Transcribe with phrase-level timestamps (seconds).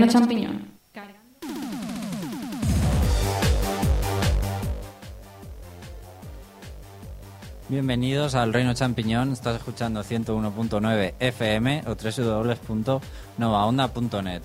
[0.00, 0.80] Reino champiñón.
[7.68, 9.32] Bienvenidos al Reino Champiñón.
[9.32, 14.40] Estás escuchando 101.9 FM o www.novaonda.net.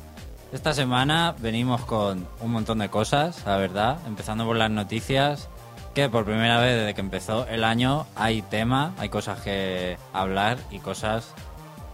[0.51, 5.47] Esta semana venimos con un montón de cosas, la verdad, empezando por las noticias,
[5.93, 10.57] que por primera vez desde que empezó el año hay tema, hay cosas que hablar
[10.69, 11.33] y cosas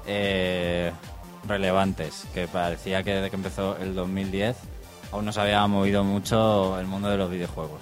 [0.08, 0.92] eh,
[1.48, 4.58] relevantes, que parecía que desde que empezó el 2010
[5.12, 7.82] aún no se había movido mucho el mundo de los videojuegos.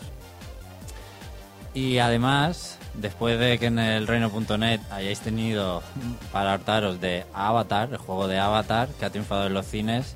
[1.73, 5.83] Y además, después de que en el reino.net hayáis tenido
[6.31, 10.15] para hartaros de Avatar, el juego de Avatar, que ha triunfado en los cines,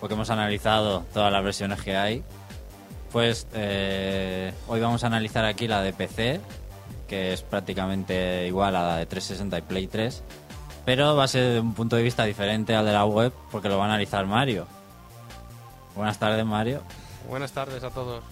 [0.00, 2.24] porque hemos analizado todas las versiones que hay,
[3.12, 6.40] pues eh, hoy vamos a analizar aquí la de PC,
[7.06, 10.22] que es prácticamente igual a la de 360 y Play 3,
[10.88, 13.68] pero va a ser de un punto de vista diferente al de la web, porque
[13.68, 14.66] lo va a analizar Mario.
[15.94, 16.80] Buenas tardes, Mario.
[17.28, 18.24] Buenas tardes a todos.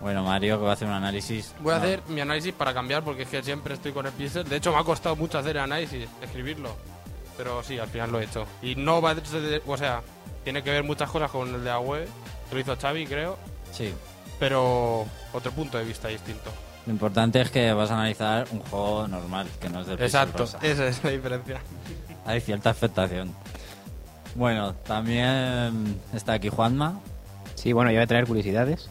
[0.00, 1.54] Bueno, Mario, que va a hacer un análisis.
[1.60, 4.48] Voy a hacer mi análisis para cambiar porque es que siempre estoy con el pixel.
[4.48, 6.70] De hecho, me ha costado mucho hacer el análisis, escribirlo.
[7.36, 8.46] Pero sí, al final lo he hecho.
[8.62, 10.00] Y no va a ser- O sea,
[10.42, 12.08] tiene que ver muchas cosas con el de la web.
[12.48, 13.36] que Lo hizo Xavi, creo.
[13.72, 13.92] Sí.
[14.38, 16.50] Pero otro punto de vista distinto.
[16.86, 20.06] Lo importante es que vas a analizar un juego normal, que no es de Pixel
[20.06, 20.58] Exacto, Rosa.
[20.62, 21.60] esa es la diferencia.
[22.26, 23.34] Hay cierta expectación.
[24.34, 27.00] Bueno, también está aquí Juanma,
[27.54, 28.90] Sí, bueno, yo voy a traer curiosidades.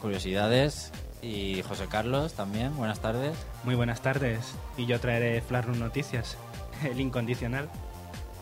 [0.00, 0.90] curiosidades,
[1.20, 2.74] y José Carlos también.
[2.76, 3.36] Buenas tardes.
[3.64, 4.54] Muy buenas tardes.
[4.76, 6.36] Y yo traeré Flash Noticias,
[6.84, 7.68] el incondicional.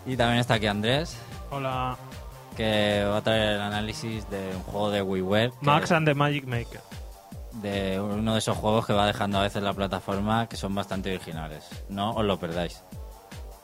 [0.07, 1.17] Y también está aquí Andrés,
[1.51, 1.97] Hola,
[2.57, 5.51] que va a traer el análisis de un juego de WiiWare.
[5.51, 6.81] que- Max and the Magic Maker.
[7.55, 11.11] De uno de esos juegos que va dejando a veces la plataforma que son bastante
[11.11, 11.65] originales.
[11.89, 12.83] No os lo perdáis.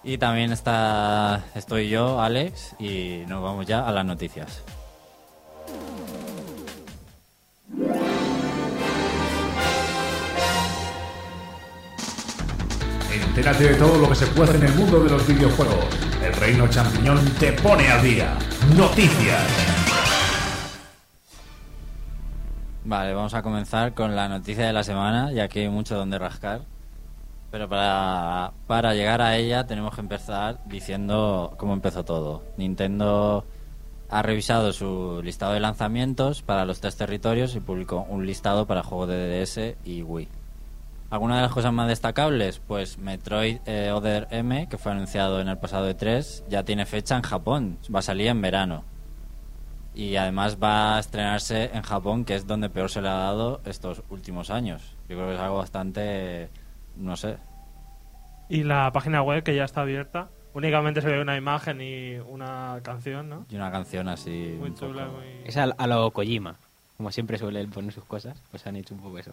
[0.02, 4.62] Y también está estoy yo, Alex, y nos vamos ya a las noticias.
[13.12, 15.84] Entérate de todo lo que se puede en el mundo de los videojuegos.
[16.22, 18.38] El Reino Champiñón te pone al día.
[18.76, 19.85] Noticias.
[22.88, 26.20] Vale, vamos a comenzar con la noticia de la semana, ya que hay mucho donde
[26.20, 26.60] rascar.
[27.50, 32.44] Pero para, para llegar a ella tenemos que empezar diciendo cómo empezó todo.
[32.56, 33.44] Nintendo
[34.08, 38.84] ha revisado su listado de lanzamientos para los tres territorios y publicó un listado para
[38.84, 40.28] juegos de DS y Wii.
[41.10, 45.48] Algunas de las cosas más destacables, pues Metroid eh, Other M, que fue anunciado en
[45.48, 48.84] el pasado E3, ya tiene fecha en Japón, va a salir en verano.
[49.96, 53.60] Y además va a estrenarse en Japón, que es donde peor se le ha dado
[53.64, 54.94] estos últimos años.
[55.08, 56.50] Yo creo que es algo bastante,
[56.96, 57.38] no sé,
[58.50, 60.28] Y la página web que ya está abierta.
[60.52, 63.46] Únicamente se ve una imagen y una canción, ¿no?
[63.50, 64.54] y una canción así.
[64.58, 65.24] Muy poco- chula, muy...
[65.44, 66.56] Es a, a lo Kojima.
[66.98, 69.32] Como siempre suelen poner sus cosas, pues han hecho un poco eso.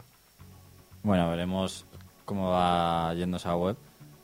[1.03, 1.85] Bueno, veremos
[2.25, 3.75] cómo va yendo esa web.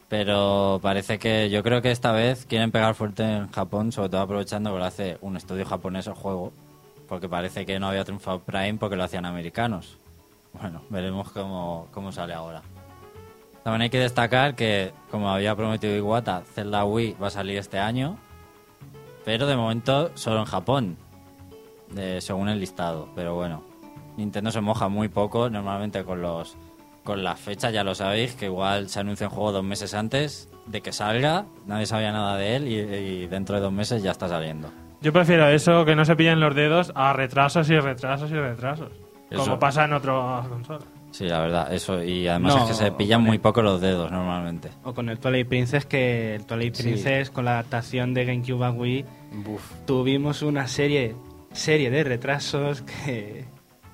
[0.09, 4.21] Pero parece que yo creo que esta vez quieren pegar fuerte en Japón, sobre todo
[4.21, 6.51] aprovechando que lo hace un estudio japonés el juego.
[7.07, 9.97] Porque parece que no había triunfado Prime porque lo hacían americanos.
[10.59, 12.63] Bueno, veremos cómo, cómo sale ahora.
[13.63, 17.77] También hay que destacar que, como había prometido Iwata, Zelda Wii va a salir este
[17.77, 18.17] año.
[19.25, 20.97] Pero de momento solo en Japón,
[22.19, 23.09] según el listado.
[23.15, 23.63] Pero bueno,
[24.17, 26.57] Nintendo se moja muy poco, normalmente con los
[27.09, 30.47] con las fechas, ya lo sabéis, que igual se anuncia un juego dos meses antes
[30.67, 32.75] de que salga, nadie sabía nada de él y,
[33.23, 34.69] y dentro de dos meses ya está saliendo.
[35.01, 38.91] Yo prefiero eso, que no se pillen los dedos, a retrasos y retrasos y retrasos.
[39.31, 39.41] Eso.
[39.43, 40.83] Como pasa en otras consolas.
[41.11, 42.03] Sí, la verdad, eso.
[42.03, 44.69] Y además No, es que se pillan muy poco los dedos normalmente.
[44.83, 46.83] O con el Twilight Princess, que el Twilight Sí.
[46.83, 49.05] Princess con la adaptación de GameCube a Wii
[49.43, 49.63] Buf.
[49.87, 51.15] tuvimos una serie
[51.53, 53.45] serie de retrasos que,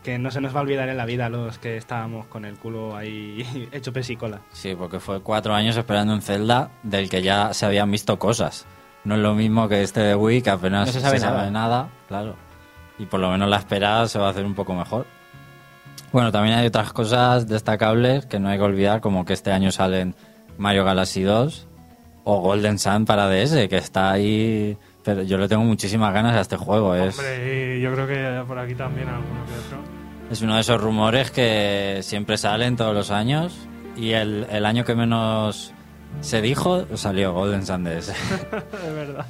[0.06, 2.58] que no se nos va a olvidar en la vida los que estábamos con el
[2.58, 4.40] culo ahí hecho pesicola.
[4.54, 8.68] Sí, porque fue cuatro años esperando un Zelda del que ya se habían visto cosas.
[9.04, 11.50] No es lo mismo que este de Wii, que apenas No se sabe nada.
[11.50, 12.36] nada, claro.
[13.00, 15.08] Y por lo menos la espera se va a hacer un poco mejor.
[16.12, 19.72] Bueno, también hay otras cosas destacables que no hay que olvidar, como que este año
[19.72, 20.16] salen
[20.60, 21.68] Mario Galaxy 2
[22.26, 24.78] o Golden Sun para DS, que está ahí...
[25.04, 26.96] Pero yo le tengo muchísimas ganas a este juego.
[26.96, 29.95] Es, Hombre, y yo creo que por aquí también alguno que otro.
[30.30, 33.56] Es uno de esos rumores que siempre salen todos los años
[33.96, 35.74] y el, el año que menos
[36.22, 38.10] se dijo salió Golden Sun DS.
[38.10, 39.26] Es verdad.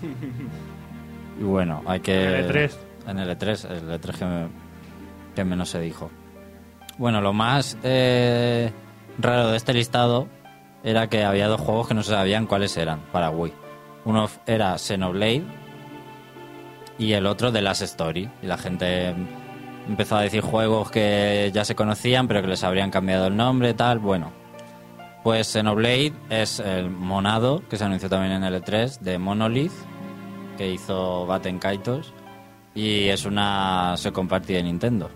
[1.40, 2.24] Y bueno, hay que...
[2.24, 2.72] En el E3.
[3.08, 4.48] En el E3, el E3 que, me-
[5.36, 6.10] que menos se dijo.
[6.98, 8.72] Bueno, lo más eh,
[9.20, 10.28] raro de este listado
[10.84, 13.52] era que había dos juegos que no se sabían cuáles eran para Wii.
[14.06, 15.44] Uno era Xenoblade,
[16.98, 18.30] y el otro The Last Story.
[18.42, 19.14] Y la gente
[19.88, 23.74] empezó a decir juegos que ya se conocían, pero que les habrían cambiado el nombre,
[23.74, 24.00] tal.
[24.00, 24.32] Bueno,
[25.24, 29.72] pues Xenoblade es el monado, que se anunció también en el E3, de Monolith,
[30.58, 32.14] que hizo Baten Kaitos,
[32.74, 35.10] y es una se compartida de Nintendo.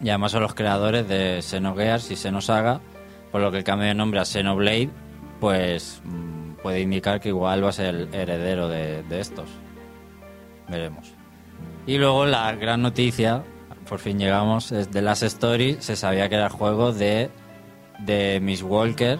[0.00, 2.80] Y además son los creadores de Xenogears y Xenosaga,
[3.30, 4.90] por lo que el cambio de nombre a Xenoblade,
[5.40, 9.48] pues mm, puede indicar que igual va a ser el heredero de, de estos.
[10.68, 11.12] Veremos.
[11.86, 13.42] Y luego la gran noticia,
[13.92, 15.76] por fin llegamos, es de Last Story.
[15.80, 17.30] Se sabía que era el juego de,
[17.98, 19.18] de Miss Walker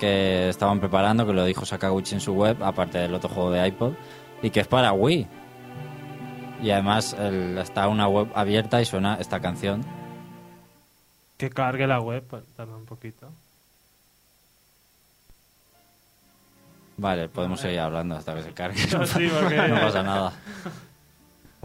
[0.00, 3.64] que estaban preparando, que lo dijo Sakaguchi en su web, aparte del otro juego de
[3.68, 3.92] iPod,
[4.42, 5.28] y que es para Wii.
[6.64, 9.82] Y además el- está una web abierta y suena esta canción.
[11.36, 13.28] Que cargue la web, pues, tarda un poquito.
[16.96, 18.80] Vale, podemos seguir hablando hasta que se cargue.
[19.06, 20.32] Sí, porque- no pasa nada.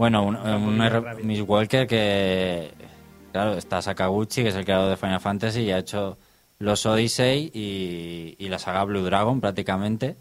[0.00, 0.78] Bueno, un,
[1.26, 2.70] Miss Walker que,
[3.32, 6.16] claro, está Sakaguchi, que es el creador de Final Fantasy, y ha hecho
[6.58, 10.16] los Odyssey y, y la saga Blue Dragon prácticamente.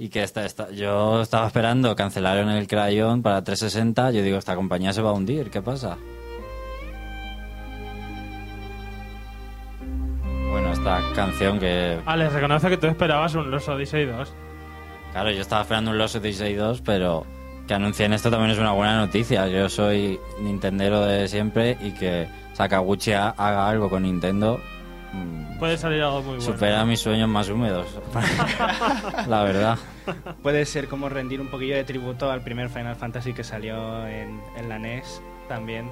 [0.00, 4.10] Y que esta, esta- yo estaba esperando, cancelaron el Crayon para 360.
[4.10, 5.96] Yo digo, esta compañía se va a hundir, ¿qué pasa?
[10.50, 14.34] Bueno, esta canción que Alex, reconoce que tú esperabas un Los Odyssey 2.
[15.12, 17.24] Claro, yo estaba esperando un Lost Odyssey 2, pero
[17.66, 19.48] que anuncien esto también es una buena noticia.
[19.48, 24.60] Yo soy Nintendero de siempre y que Sakaguchi ha- haga algo con Nintendo
[25.12, 26.42] mm, Puede salir algo muy bueno.
[26.42, 27.86] supera mis sueños más húmedos.
[29.28, 29.78] La verdad.
[30.42, 34.40] Puede ser como rendir un poquillo de tributo al primer Final Fantasy que salió en,
[34.56, 35.88] en la NES también.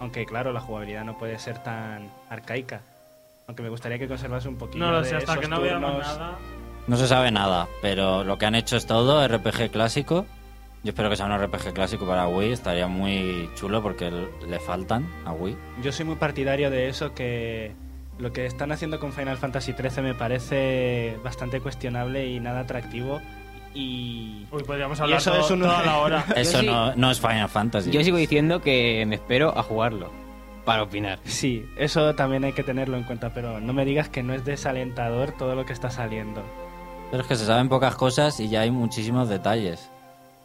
[0.00, 2.80] Aunque claro, la jugabilidad no puede ser tan arcaica.
[3.46, 5.60] Aunque me gustaría que conservase un poquillo No lo de sé, hasta esos que no
[5.60, 6.36] veamos nada.
[6.86, 10.26] No se sabe nada, pero lo que han hecho es todo RPG clásico.
[10.84, 15.06] Yo espero que sea un RPG clásico para Wii, estaría muy chulo porque le faltan
[15.24, 15.56] a Wii.
[15.82, 17.72] Yo soy muy partidario de eso, que
[18.18, 23.20] lo que están haciendo con Final Fantasy XIII me parece bastante cuestionable y nada atractivo.
[23.74, 25.60] Y, Uy, podríamos y hablar eso todo- es un...
[25.60, 26.24] toda la hora.
[26.36, 27.90] Eso sí- no, no es Final Fantasy.
[27.90, 30.10] Yo sigo diciendo que me espero a jugarlo
[30.64, 31.20] para opinar.
[31.24, 34.44] Sí, eso también hay que tenerlo en cuenta, pero no me digas que no es
[34.44, 36.42] desalentador todo lo que está saliendo.
[37.10, 39.90] Pero es que se saben pocas cosas y ya hay muchísimos detalles.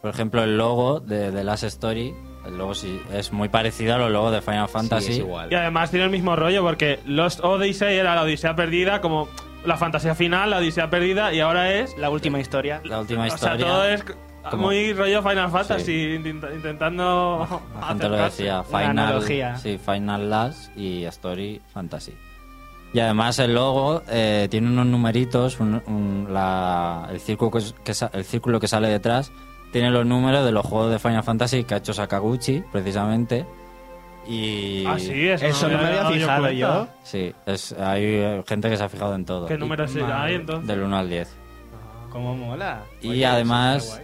[0.00, 2.14] Por ejemplo, el logo de The Last Story,
[2.46, 5.06] el logo sí es muy parecido a los logos de Final Fantasy.
[5.06, 5.52] Sí, es igual.
[5.52, 9.28] Y además tiene el mismo rollo porque Lost Odyssey era la Odisea perdida, como
[9.64, 11.96] la fantasía final, la Odisea perdida, y ahora es.
[11.98, 12.80] La última historia.
[12.84, 13.66] La última O sea, historia.
[13.66, 14.04] todo es
[14.50, 17.46] como- muy rollo Final Fantasy, intenta- intentando.
[17.80, 19.22] La gente lo decía, Final,
[19.60, 22.14] sí, Final Last y Story Fantasy.
[22.94, 27.92] Y además el logo eh, tiene unos numeritos, un- un- la- el, círculo que, que
[28.12, 29.30] el círculo que sale detrás
[29.72, 33.46] tiene los números de los juegos de Final Fantasy que ha hecho Sakaguchi, precisamente.
[34.26, 36.88] Y Ah, sí, eso, Eso no me había fijado yo.
[37.02, 39.46] Sí, es, hay eh, gente que se ha fijado en todo.
[39.46, 40.66] ¿Qué números hay entonces?
[40.66, 41.34] Del 1 al 10.
[42.10, 42.82] ¿Cómo mola?
[43.00, 44.00] Y Oye, además,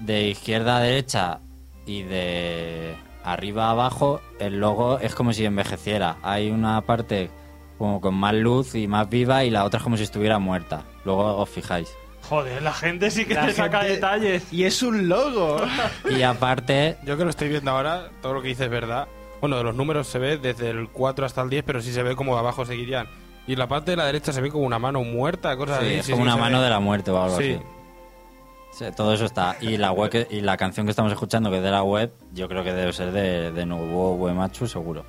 [0.00, 1.40] de izquierda a derecha
[1.86, 6.16] y de arriba a abajo, el logo es como si envejeciera.
[6.22, 7.30] Hay una parte
[7.76, 10.84] como con más luz y más viva y la otra es como si estuviera muerta.
[11.04, 11.94] Luego os fijáis.
[12.28, 14.52] Joder, la gente sí que La te saca detalles.
[14.52, 15.60] Y es un logo.
[16.10, 19.08] Y aparte, Yo que lo estoy viendo ahora, todo lo que dices es verdad.
[19.40, 22.02] Bueno, de los números se ve desde el 4 hasta el 10, pero sí se
[22.02, 23.06] ve como de abajo seguirían.
[23.46, 25.94] Y la parte de la derecha se ve como una mano muerta, cosas sí, así.
[25.94, 26.64] es como sí, una mano ve.
[26.64, 27.52] de la muerte o algo Sí.
[27.54, 27.62] así.
[28.72, 29.56] Sí, todo eso está.
[29.60, 32.12] Y la web que- y la canción que estamos escuchando, que es de la web,
[32.34, 35.04] yo creo que debe ser de, de Nobuo Uematsu, seguro.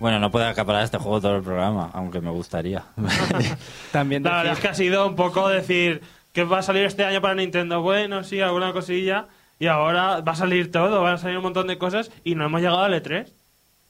[0.00, 2.82] Bueno, no puedo acaparar este juego todo el programa, aunque me gustaría.
[3.92, 6.00] También La verdad es que ha sido un poco decir
[6.32, 7.82] que va a salir este año para Nintendo.
[7.82, 9.26] Bueno, sí, alguna cosilla.
[9.58, 12.46] Y ahora va a salir todo, van a salir un montón de cosas y no
[12.46, 13.28] hemos llegado al E E3.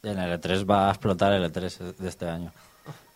[0.03, 2.51] En el E3 va a explotar el E3 de este año.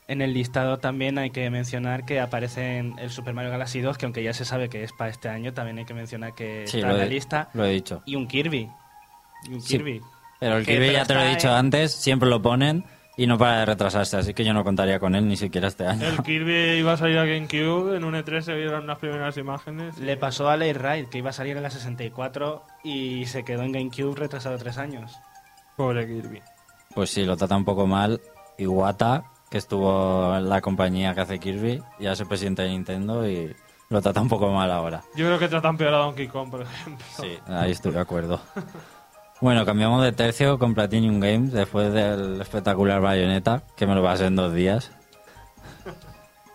[0.07, 3.97] En el listado también hay que mencionar que aparece en el Super Mario Galaxy 2,
[3.99, 6.65] que aunque ya se sabe que es para este año, también hay que mencionar que
[6.69, 7.49] Sí, está en la he, lista.
[7.55, 8.03] lo he dicho.
[8.05, 8.69] Y un Kirby.
[9.49, 9.79] Y un Sí.
[9.79, 10.01] Kirby.
[10.45, 12.85] Pero el Kirby ya te lo he dicho en- antes, siempre lo ponen
[13.17, 15.87] y no para de retrasarse, así que yo no contaría con él ni siquiera este
[15.87, 16.07] año.
[16.07, 19.97] El Kirby iba a salir a GameCube, en un E3 se vieron las primeras imágenes.
[19.97, 23.63] Le pasó a Late Ride, que iba a salir en la 64 y se quedó
[23.63, 25.13] en GameCube retrasado tres años.
[25.79, 26.43] Pobre Kirby.
[26.95, 28.21] Pues sí, lo trata un poco mal.
[28.59, 33.27] Iwata, que estuvo en la compañía que hace Kirby, ya es el presidente de Nintendo
[33.27, 33.57] y
[33.89, 35.03] lo trata un poco mal ahora.
[35.17, 37.07] Yo creo que tratan peor a Donkey Kong, por ejemplo.
[37.21, 38.41] Sí, ahí estoy de acuerdo.
[39.45, 44.25] Bueno, cambiamos de tercio con Platinum Games después del espectacular Bayonetta, que me lo pasé
[44.25, 44.91] en dos días.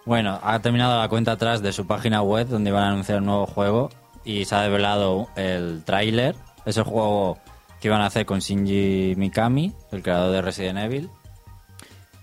[0.08, 3.27] Bueno, ha terminado la cuenta atrás de su página web donde iban a anunciar un
[3.27, 3.91] nuevo juego
[4.25, 6.36] y se ha develado el tráiler.
[6.65, 7.38] Es el juego
[7.79, 11.12] que iban a hacer con Shinji Mikami, el creador de Resident Evil.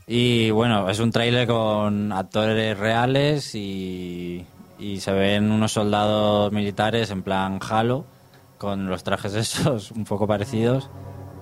[0.09, 4.45] Y bueno, es un tráiler con actores reales y
[4.99, 8.05] se ven unos soldados militares en plan Halo,
[8.59, 10.91] con los trajes esos un poco parecidos.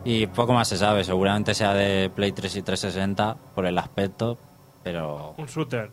[0.04, 4.36] Y poco más se sabe, seguramente sea de Play 3 y 360 por el aspecto,
[4.82, 5.90] pero Un shooter.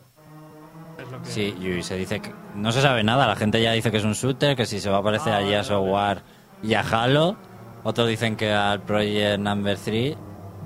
[1.02, 3.26] Es lo que- Sí, y se dice que no se sabe nada.
[3.26, 5.38] La gente ya dice que es un shooter, que si se va a parecer Ah,
[5.38, 6.22] a Gears of War
[6.62, 7.36] y a Halo.
[7.84, 10.14] Otros dicen que al Project Number 3,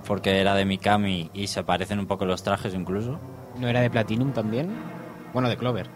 [0.06, 3.18] porque era de Mikami y se parecen un poco los trajes incluso.
[3.58, 4.74] ¿No era de Platinum también?
[5.32, 5.88] Bueno, de Clover.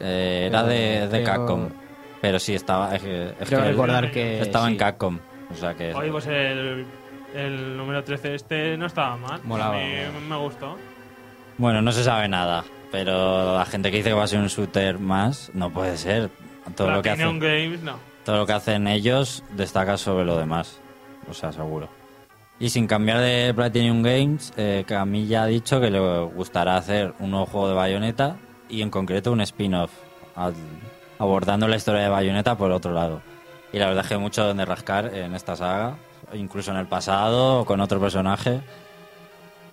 [0.00, 1.68] Eh, era de, de Capcom.
[2.20, 2.94] Pero sí, estaba.
[2.96, 4.76] Es que, es Creo que recordar que estaba en.
[4.76, 5.18] Capcom.
[5.50, 5.92] O sea que.
[5.94, 6.86] Oye, pues el,
[7.34, 9.40] el número 13 este no estaba mal.
[9.44, 10.20] Molaba, A mí molaba.
[10.28, 10.76] me gustó.
[11.58, 12.64] Bueno, no se sabe nada.
[12.92, 16.30] Pero la gente que dice que va a ser un shooter más, no puede ser.
[16.74, 17.40] Todo lo que Platinum hacen.
[17.70, 17.98] Games, no.
[18.24, 20.80] todo lo que hacen ellos destaca sobre lo demás.
[21.28, 21.88] O sea, seguro.
[22.58, 27.30] Y sin cambiar de Platinum Games, eh, Camilla ha dicho que le gustará hacer un
[27.32, 28.36] nuevo juego de Bayonetta
[28.68, 29.90] y en concreto un spin-off,
[30.34, 30.54] al-
[31.18, 33.20] abordando la historia de Bayonetta por otro lado.
[33.72, 35.96] Y la verdad es que hay mucho donde rascar en esta saga,
[36.32, 38.60] incluso en el pasado o con otro personaje.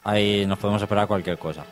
[0.03, 1.63] Ahí nos podemos esperar cualquier cosa.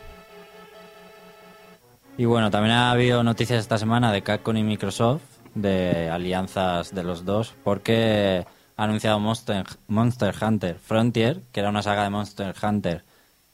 [2.16, 5.22] Y bueno, también ha habido noticias esta semana de Capcom y Microsoft,
[5.54, 8.44] de alianzas de los dos, porque
[8.76, 13.04] ha anunciado Monster, Monster Hunter Frontier, que era una saga de Monster Hunter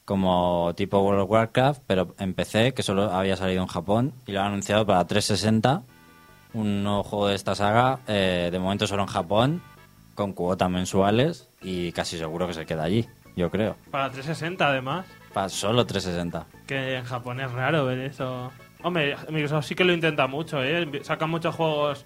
[0.05, 4.33] como tipo World of Warcraft, pero en PC, que solo había salido en Japón, y
[4.33, 5.83] lo han anunciado para 360,
[6.55, 9.62] un nuevo juego de esta saga, eh, de momento solo en Japón,
[10.14, 13.76] con cuotas mensuales, y casi seguro que se queda allí, yo creo.
[13.90, 15.07] Para 360 además.
[15.33, 16.47] Para solo 360.
[16.67, 18.50] Que en Japón es raro ver eso.
[18.83, 20.88] Hombre, Microsoft sí que lo intenta mucho, ¿eh?
[21.02, 22.05] Sacan muchos juegos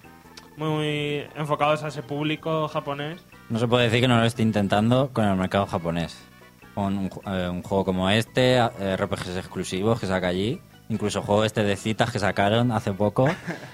[0.57, 3.25] muy enfocados a ese público japonés.
[3.49, 6.17] No se puede decir que no lo esté intentando con el mercado japonés.
[6.75, 10.59] Un, ju- eh, un juego como este, eh, RPGs exclusivos que saca allí,
[10.89, 13.27] incluso juego este de citas que sacaron hace poco,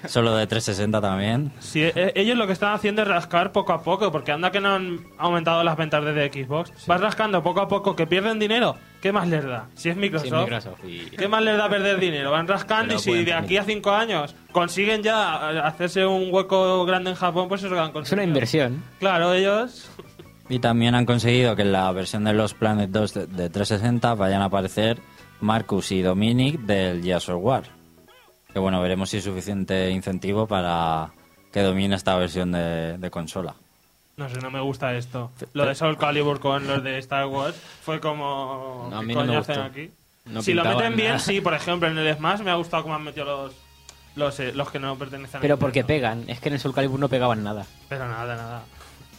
[0.06, 1.52] solo de 360 también.
[1.58, 4.60] Sí, e- ellos lo que están haciendo es rascar poco a poco, porque anda que
[4.60, 6.72] no han aumentado las ventas desde Xbox.
[6.86, 8.76] Vas rascando poco a poco, que pierden dinero.
[9.02, 9.66] ¿Qué más les da?
[9.74, 10.28] Si es Microsoft.
[10.28, 10.84] Sí, Microsoft.
[10.86, 10.98] Y...
[11.16, 12.30] ¿Qué más les da perder dinero?
[12.30, 17.10] Van rascando y si de aquí a cinco años consiguen ya hacerse un hueco grande
[17.10, 18.22] en Japón, pues eso lo han Es conseguido.
[18.24, 18.82] una inversión.
[18.98, 19.90] Claro, ellos...
[20.48, 24.14] Y también han conseguido que en la versión de los Planet 2 de, de 360
[24.14, 24.98] vayan a aparecer
[25.40, 27.64] Marcus y Dominic del Gears of War.
[28.52, 31.10] Que bueno, veremos si es suficiente incentivo para
[31.52, 33.54] que domine esta versión de, de consola.
[34.16, 35.30] No sé, no me gusta esto.
[35.54, 38.88] Lo de Soul Calibur con los de Star Wars fue como...
[38.90, 39.70] No, a ¿qué mí no coño me hacen gustó.
[39.70, 39.90] aquí?
[40.26, 41.18] No si lo meten bien, nada.
[41.20, 41.40] sí.
[41.40, 43.54] Por ejemplo, en el Smash me ha gustado cómo han metido los...
[44.16, 46.24] Los, eh, los que no pertenecen a Pero porque pegan.
[46.28, 47.64] Es que en el Soul Calibur no pegaban nada.
[47.88, 48.62] Pero nada, nada.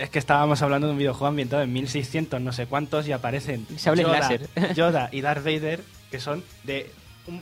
[0.02, 3.68] Es que estábamos hablando de un videojuego ambientado en 1600 no sé cuántos y aparecen
[3.78, 4.50] Yoda, láser.
[4.76, 6.92] Yoda y Darth Vader que son de,
[7.28, 7.42] un-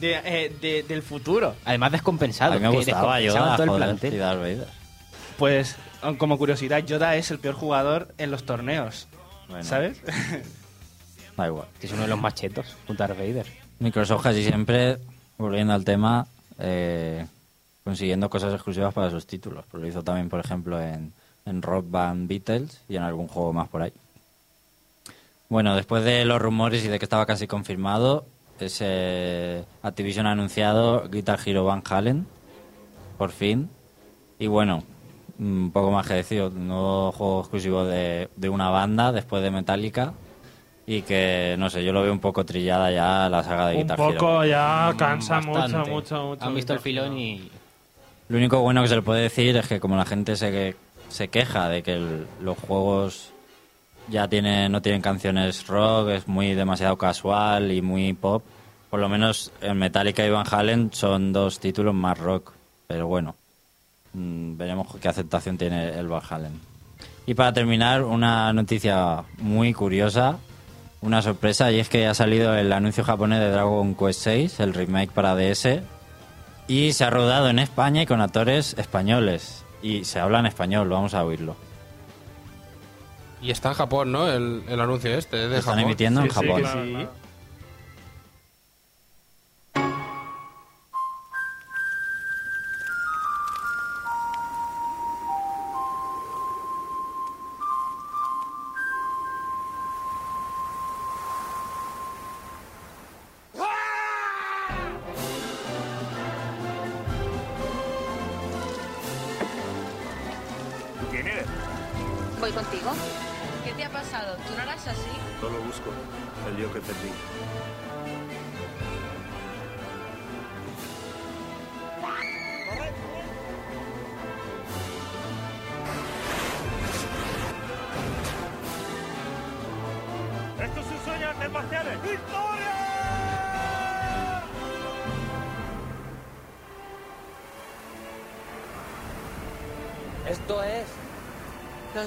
[0.00, 1.54] de, eh, de- del futuro.
[1.64, 2.52] Además descompensado.
[2.52, 4.14] A mí me que gustaba Yoda, todo el plantel.
[4.14, 4.68] y Darth Vader.
[5.38, 5.76] Pues
[6.18, 9.06] como curiosidad, Yoda es el peor jugador en los torneos,
[9.48, 10.00] Bueno, ¿sabes?
[11.36, 11.66] Da igual.
[11.82, 13.46] Es uno de los más chetos, junto a Darth Vader.
[13.80, 14.96] Microsoft casi siempre,
[15.36, 16.26] volviendo al tema,
[16.58, 17.26] eh,
[17.84, 19.66] consiguiendo cosas exclusivas para sus títulos.
[19.74, 21.12] Lo hizo también, por ejemplo, en,
[21.46, 23.92] en Rock Band Beatles y en algún juego más por ahí.
[25.48, 28.26] Bueno, después de los rumores y de que estaba casi confirmado,
[28.58, 32.26] ese Activision ha anunciado Guitar Hero Van Halen,
[33.16, 33.70] por fin.
[34.38, 34.82] Y bueno,
[35.38, 39.50] un poco más que decir, un nuevo juego exclusivo de, de una banda después de
[39.50, 40.12] Metallica.
[40.88, 43.82] Y que, no sé, yo lo veo un poco trillada ya la saga de Un
[43.82, 44.18] Guitar Hero.
[44.18, 45.78] poco ya cansa Bastante.
[45.78, 46.44] mucho, mucho, mucho.
[46.44, 47.50] Han visto el filón y...
[48.28, 50.74] Lo único bueno que se le puede decir es que como la gente se,
[51.08, 53.32] se queja de que los juegos
[54.08, 58.42] ya tienen, no tienen canciones rock, es muy demasiado casual y muy pop,
[58.90, 62.52] por lo menos en Metallica y Van Halen son dos títulos más rock.
[62.86, 63.34] Pero bueno,
[64.12, 66.60] mm, veremos qué aceptación tiene el Van Halen.
[67.26, 70.38] Y para terminar, una noticia muy curiosa,
[71.00, 74.74] una sorpresa, y es que ha salido el anuncio japonés de Dragon Quest VI, el
[74.74, 75.80] remake para DS,
[76.68, 79.65] y se ha rodado en España y con actores españoles.
[79.82, 81.56] Y se habla en español, vamos a oírlo.
[83.42, 84.28] Y está en Japón, ¿no?
[84.28, 85.84] El, el anuncio este, es de Lo están Japón.
[85.90, 86.60] emitiendo en Sí, sí, Japón.
[86.62, 86.90] claro, Sí.
[86.92, 87.10] claro.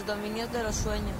[0.09, 1.18] Dominios de los sueños.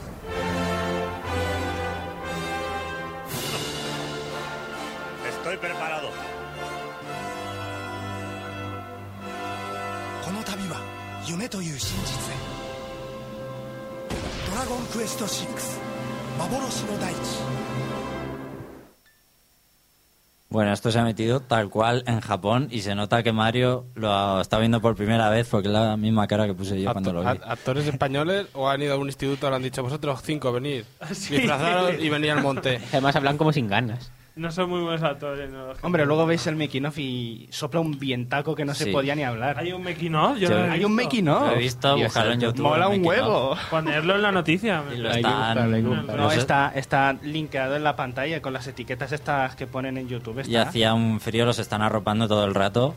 [20.59, 24.41] Bueno, esto se ha metido tal cual en Japón y se nota que Mario lo
[24.41, 27.21] está viendo por primera vez porque es la misma cara que puse yo cuando lo
[27.21, 27.27] vi.
[27.27, 30.51] Acto- ¿Actores españoles o han ido a un instituto y le han dicho vosotros cinco
[30.51, 30.83] venid?
[31.13, 31.37] Sí.
[31.37, 32.81] Disfrazaros y venid al monte.
[32.91, 34.11] Además hablan como sin ganas.
[34.39, 35.49] No son muy buenos actores.
[35.51, 35.73] No.
[35.81, 38.91] Hombre, luego veis el making of y sopla un vientaco que no se Sí.
[38.91, 39.59] podía ni hablar.
[39.59, 41.03] Hay un making of, yo Yo- no lo he Hay un visto.
[41.05, 41.41] making of.
[41.41, 42.63] Lo he visto, buscarlo en YouTube.
[42.63, 43.57] Mola el un making huevo.
[43.69, 44.81] Ponerlo en la noticia.
[44.95, 45.33] Y lo Hay que están...
[45.39, 46.15] buscarlo, hay que buscarlo.
[46.15, 49.97] No, no sé- está, está linkeado en la pantalla con las etiquetas estas que ponen
[49.97, 50.37] en YouTube.
[50.47, 50.61] Y Está.
[50.69, 52.95] hacía un frío, los están arropando todo el rato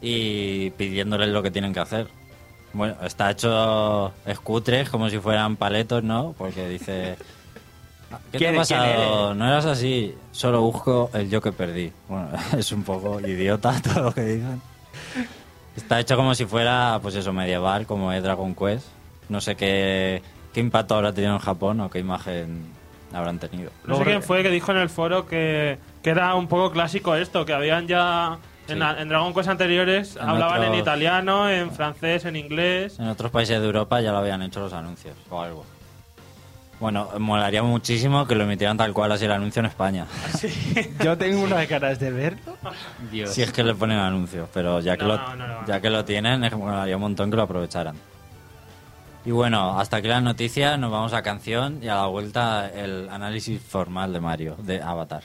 [0.00, 2.06] y pidiéndoles lo que tienen que hacer.
[2.72, 6.34] Bueno, está hecho escutres como si fueran paletos, ¿no?
[6.38, 7.16] Porque dice...
[8.32, 9.34] ¿Qué te ¿Quién- ha pasado?
[9.34, 11.92] No eras así, solo busco el yo que perdí.
[12.08, 14.60] Bueno, es un poco idiota todo lo que dicen.
[15.76, 18.86] Está hecho como si fuera, pues eso, medieval, como es Dragon Quest.
[19.28, 20.22] No sé qué,
[20.54, 22.64] qué impacto habrá tenido en Japón o qué imagen
[23.12, 23.70] habrán tenido.
[23.84, 27.14] No sé quién fue que dijo en el foro que, que era un poco clásico
[27.14, 28.82] esto, que habían ya en, Sí.
[28.82, 32.98] a- en Dragon Quest anteriores En hablaban en otros- italiano, en francés, en inglés.
[32.98, 35.64] En otros países de Europa ya lo habían hecho los anuncios o algo.
[36.78, 40.06] Bueno, molaría muchísimo que lo emitieran tal cual así el anuncio en España.
[41.02, 42.56] Yo tengo unas ganas de verlo.
[43.10, 43.30] Dios.
[43.30, 45.88] Si es que le ponen anuncios, pero ya que, No, lo, no, no ya que
[45.88, 47.96] lo tienen, es que molaría un montón que lo aprovecharan.
[49.24, 53.08] Y bueno, hasta aquí las noticias, nos vamos a canción y a la vuelta el
[53.08, 55.24] análisis formal de Mario, de Avatar.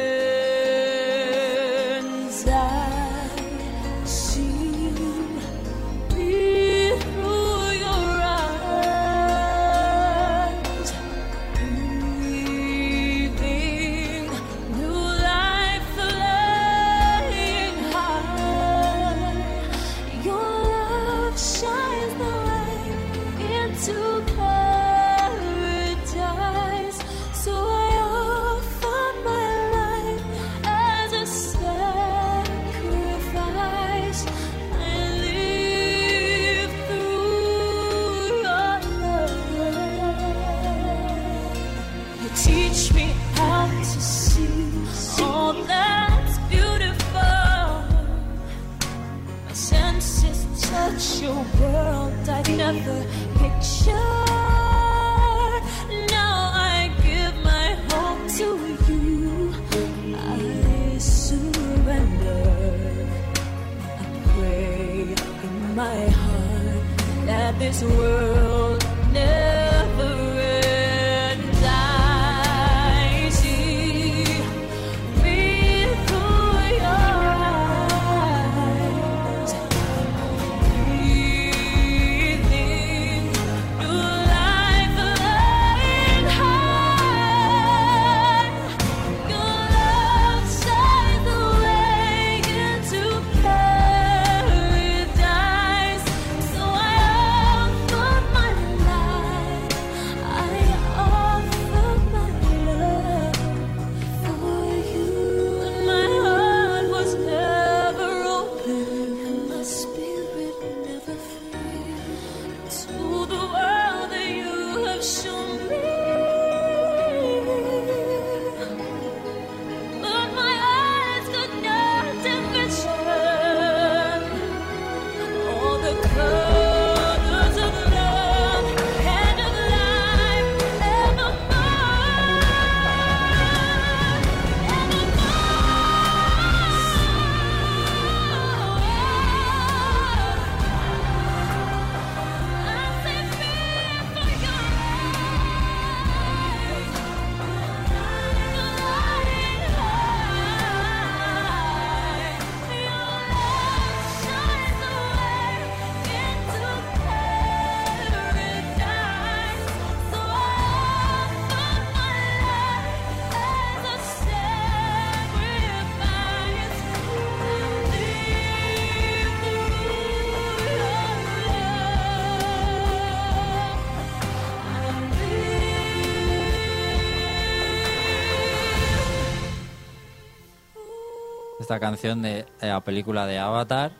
[181.71, 183.93] Esta canción de la película de Avatar,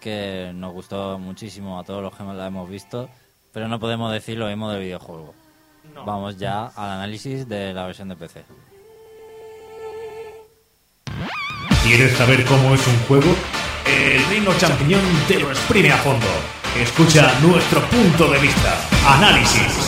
[0.00, 3.08] que nos gustó muchísimo a todos los que la hemos visto,
[3.52, 5.32] pero no podemos decir lo mismo del videojuego.
[6.04, 8.44] Vamos ya al análisis de la versión de PC.
[11.84, 13.36] ¿Quieres saber cómo es un juego?
[13.86, 16.26] El Reino Champiñón te lo exprime a fondo.
[16.76, 18.80] Escucha nuestro punto de vista.
[19.06, 19.85] Análisis.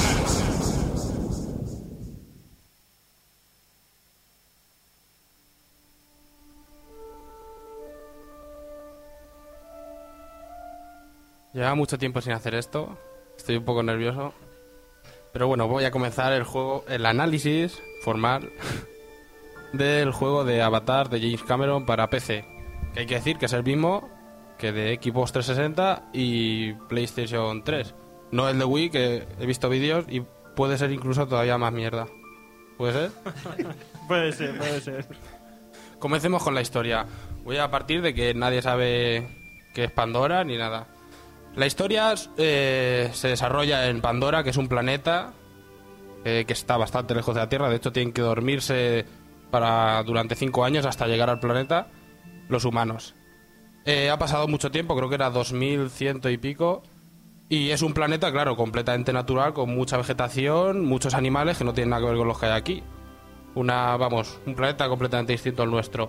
[11.52, 12.96] Lleva mucho tiempo sin hacer esto.
[13.36, 14.34] Estoy un poco nervioso.
[15.32, 18.50] Pero bueno, voy a comenzar el juego, el análisis formal
[19.72, 22.44] del juego de Avatar de James Cameron para PC.
[22.92, 24.08] Que hay que decir que es el mismo
[24.58, 27.94] que de Xbox 360 y PlayStation 3.
[28.32, 30.22] No el de Wii, que he visto vídeos y
[30.56, 32.06] puede ser incluso todavía más mierda.
[32.76, 33.10] ¿Puede ser?
[34.08, 35.06] Puede ser, puede ser.
[35.98, 37.04] Comencemos con la historia.
[37.44, 39.26] Voy a partir de que nadie sabe
[39.74, 40.86] qué es Pandora ni nada.
[41.58, 45.32] La historia eh, se desarrolla en Pandora, que es un planeta
[46.24, 47.68] eh, que está bastante lejos de la Tierra.
[47.68, 49.04] De hecho, tienen que dormirse
[49.50, 51.88] para durante cinco años hasta llegar al planeta
[52.48, 53.16] los humanos.
[53.84, 56.84] Eh, ha pasado mucho tiempo, creo que era 2100 y pico.
[57.48, 61.90] Y es un planeta, claro, completamente natural, con mucha vegetación, muchos animales que no tienen
[61.90, 62.84] nada que ver con los que hay aquí.
[63.56, 66.08] Una, vamos, un planeta completamente distinto al nuestro.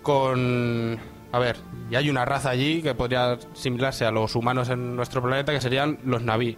[0.00, 1.00] Con
[1.32, 1.56] a ver,
[1.90, 5.60] y hay una raza allí que podría similarse a los humanos en nuestro planeta, que
[5.60, 6.56] serían los Naví.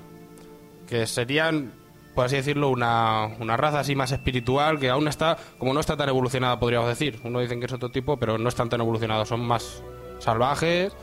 [0.86, 1.72] Que serían,
[2.14, 5.96] por así decirlo, una, una raza así más espiritual, que aún está, como no está
[5.96, 7.20] tan evolucionada, podríamos decir.
[7.24, 9.28] Uno dicen que es otro tipo, pero no están tan evolucionados.
[9.28, 9.82] Son más
[10.18, 10.94] salvajes,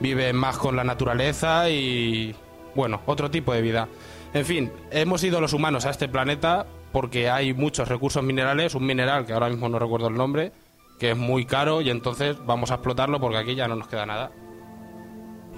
[0.00, 2.34] viven más con la naturaleza y,
[2.74, 3.88] bueno, otro tipo de vida.
[4.34, 8.84] En fin, hemos ido los humanos a este planeta porque hay muchos recursos minerales, un
[8.84, 10.52] mineral que ahora mismo no recuerdo el nombre,
[10.98, 14.06] que es muy caro y entonces vamos a explotarlo porque aquí ya no nos queda
[14.06, 14.30] nada.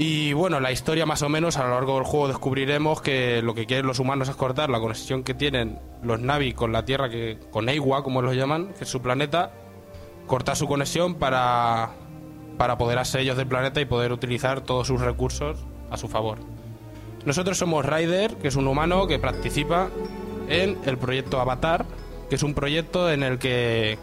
[0.00, 3.54] Y bueno, la historia más o menos a lo largo del juego descubriremos que lo
[3.54, 7.10] que quieren los humanos es cortar la conexión que tienen los Navi con la Tierra,
[7.10, 9.50] que con Eiwa, como los llaman, que es su planeta,
[10.28, 11.90] cortar su conexión para,
[12.56, 15.58] para apoderarse ellos del planeta y poder utilizar todos sus recursos
[15.90, 16.38] a su favor.
[17.24, 19.88] Nosotros somos Ryder, que es un humano que participa
[20.48, 21.84] en el proyecto Avatar,
[22.28, 23.98] que es un proyecto en el que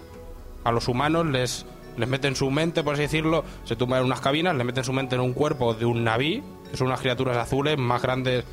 [0.65, 4.19] a los humanos les, les meten su mente, por así decirlo, se tumban en unas
[4.19, 7.38] cabinas, les meten su mente en un cuerpo de un naví, que son unas criaturas
[7.38, 8.43] azules más grandes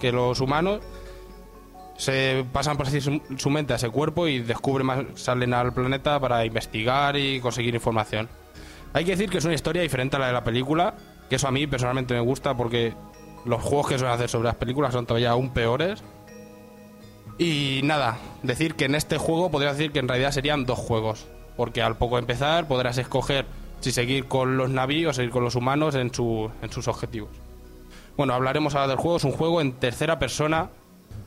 [0.00, 0.80] que los humanos.
[1.98, 6.20] Se pasan por así su, mente a ese cuerpo y descubren más, salen al planeta
[6.20, 8.28] para investigar y conseguir información.
[8.92, 10.94] Hay que decir que es una historia diferente a la de la película,
[11.28, 12.94] que eso a mí personalmente me gusta porque
[13.44, 16.02] los juegos que suelen hacer sobre las películas son todavía aún peores.
[17.38, 21.26] Y nada, decir que en este juego podría decir que en realidad serían dos juegos
[21.56, 23.46] porque al poco empezar podrás escoger
[23.80, 27.30] si seguir con los navíos o seguir con los humanos en, su, en sus objetivos.
[28.16, 29.18] Bueno, hablaremos ahora del juego.
[29.18, 30.70] Es un juego en tercera persona.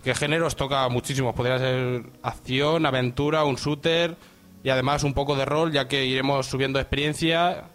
[0.03, 1.35] que géneros toca muchísimos?
[1.35, 4.15] Podría ser acción, aventura, un shooter
[4.63, 7.65] y además un poco de rol, ya que iremos subiendo experiencia.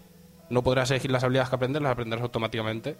[0.51, 2.97] No podrás elegir las habilidades que aprender, las aprenderás automáticamente.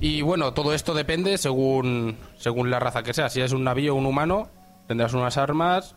[0.00, 3.28] Y bueno, todo esto depende según, según la raza que sea.
[3.28, 4.48] Si es un navío o un humano,
[4.88, 5.94] tendrás unas armas,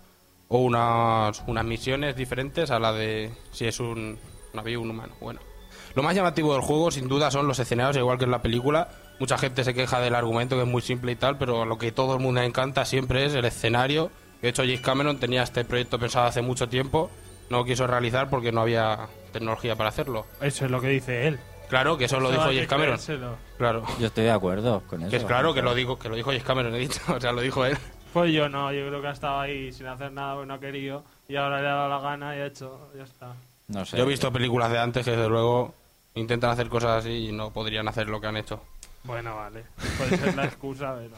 [0.49, 4.19] o unas, unas misiones diferentes a la de si es un
[4.53, 5.13] navío o un humano.
[5.21, 5.39] Bueno,
[5.95, 8.89] lo más llamativo del juego, sin duda, son los escenarios, igual que en la película.
[9.19, 11.91] Mucha gente se queja del argumento, que es muy simple y tal, pero lo que
[11.91, 14.11] todo el mundo le encanta siempre es el escenario.
[14.41, 17.11] De hecho, James Cameron tenía este proyecto pensado hace mucho tiempo,
[17.49, 20.25] no lo quiso realizar porque no había tecnología para hacerlo.
[20.41, 21.39] Eso es lo que dice él.
[21.67, 22.95] Claro, que eso lo dijo James Cameron.
[22.95, 23.35] creérselo.
[23.57, 23.83] Claro.
[23.99, 25.11] Yo estoy de acuerdo con eso.
[25.11, 27.31] Que es claro que lo digo, que lo dijo James Cameron, he dicho, o sea,
[27.31, 27.77] lo dijo él.
[28.13, 30.59] Pues yo no, yo creo que ha estado ahí sin hacer nada porque no ha
[30.59, 33.33] querido y ahora le ha dado la gana y ha hecho, ya está.
[33.67, 33.97] No sé.
[33.97, 35.75] Yo he visto películas de antes que desde luego
[36.15, 38.61] intentan hacer cosas así y no podrían hacer lo que han hecho.
[39.03, 39.63] Bueno, vale.
[39.97, 41.15] Puede ser la excusa, pero...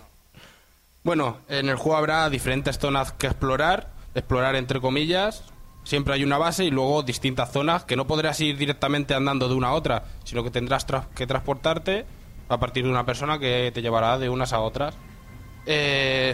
[1.03, 5.43] Bueno, en el juego habrá diferentes zonas que explorar, explorar entre comillas.
[5.83, 9.55] Siempre hay una base y luego distintas zonas que no podrás ir directamente andando de
[9.55, 12.05] una a otra, sino que tendrás tra- que transportarte
[12.49, 14.93] a partir de una persona que te llevará de unas a otras.
[15.65, 16.33] Eh,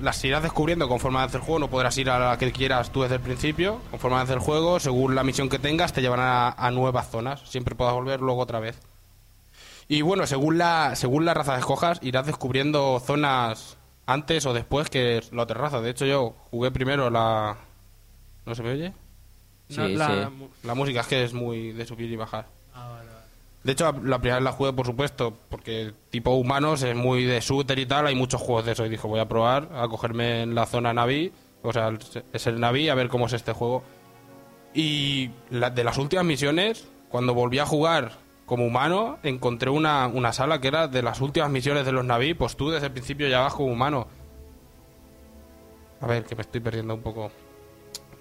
[0.00, 3.02] las irás descubriendo conforme avances el juego, no podrás ir a la que quieras tú
[3.02, 3.80] desde el principio.
[3.90, 7.40] Conforme avances el juego, según la misión que tengas, te llevarán a, a nuevas zonas.
[7.48, 8.78] Siempre puedas volver luego otra vez.
[9.88, 14.88] Y bueno, según la, según la raza que escojas, irás descubriendo zonas antes o después
[14.90, 15.80] que la otra raza.
[15.80, 17.56] De hecho, yo jugué primero la.
[18.46, 18.92] ¿No se me oye?
[19.68, 20.30] Sí, la- sí.
[20.36, 22.46] mu- La música es que es muy de subir y bajar.
[22.74, 23.09] Ah, vale.
[23.62, 27.40] De hecho, la primera vez la jugué, por supuesto, porque tipo humanos es muy de
[27.40, 28.86] shooter y tal, hay muchos juegos de eso.
[28.86, 31.92] Y dije, voy a probar a cogerme en la zona Navi, o sea,
[32.32, 33.82] es el Navi, a ver cómo es este juego.
[34.72, 38.12] Y de las últimas misiones, cuando volví a jugar
[38.46, 42.34] como humano, encontré una, una sala que era de las últimas misiones de los Naví,
[42.34, 44.08] pues tú desde el principio ya vas como humano.
[46.00, 47.30] A ver, que me estoy perdiendo un poco.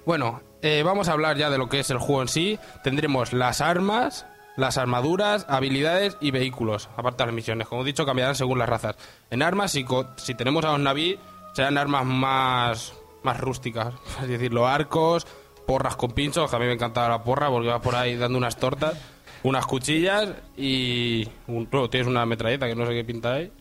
[0.06, 2.60] Bueno, eh, vamos a hablar ya de lo que es el juego en sí.
[2.84, 4.26] Tendremos las armas,
[4.60, 7.68] las armaduras, habilidades y vehículos, aparte de las misiones.
[7.68, 8.98] Como he dicho, cambiarán según las razas.
[9.30, 9.86] En armas, si,
[10.18, 11.18] si tenemos a los Naví,
[11.54, 12.94] serán armas más,
[13.24, 13.94] más rústicas.
[14.22, 15.26] Es decir, los arcos,
[15.66, 18.38] porras con pinchos, que a mí me encantaba la porra porque vas por ahí dando
[18.38, 18.96] unas tortas,
[19.44, 23.52] unas cuchillas y un, tienes una metralleta que no sé qué pinta ahí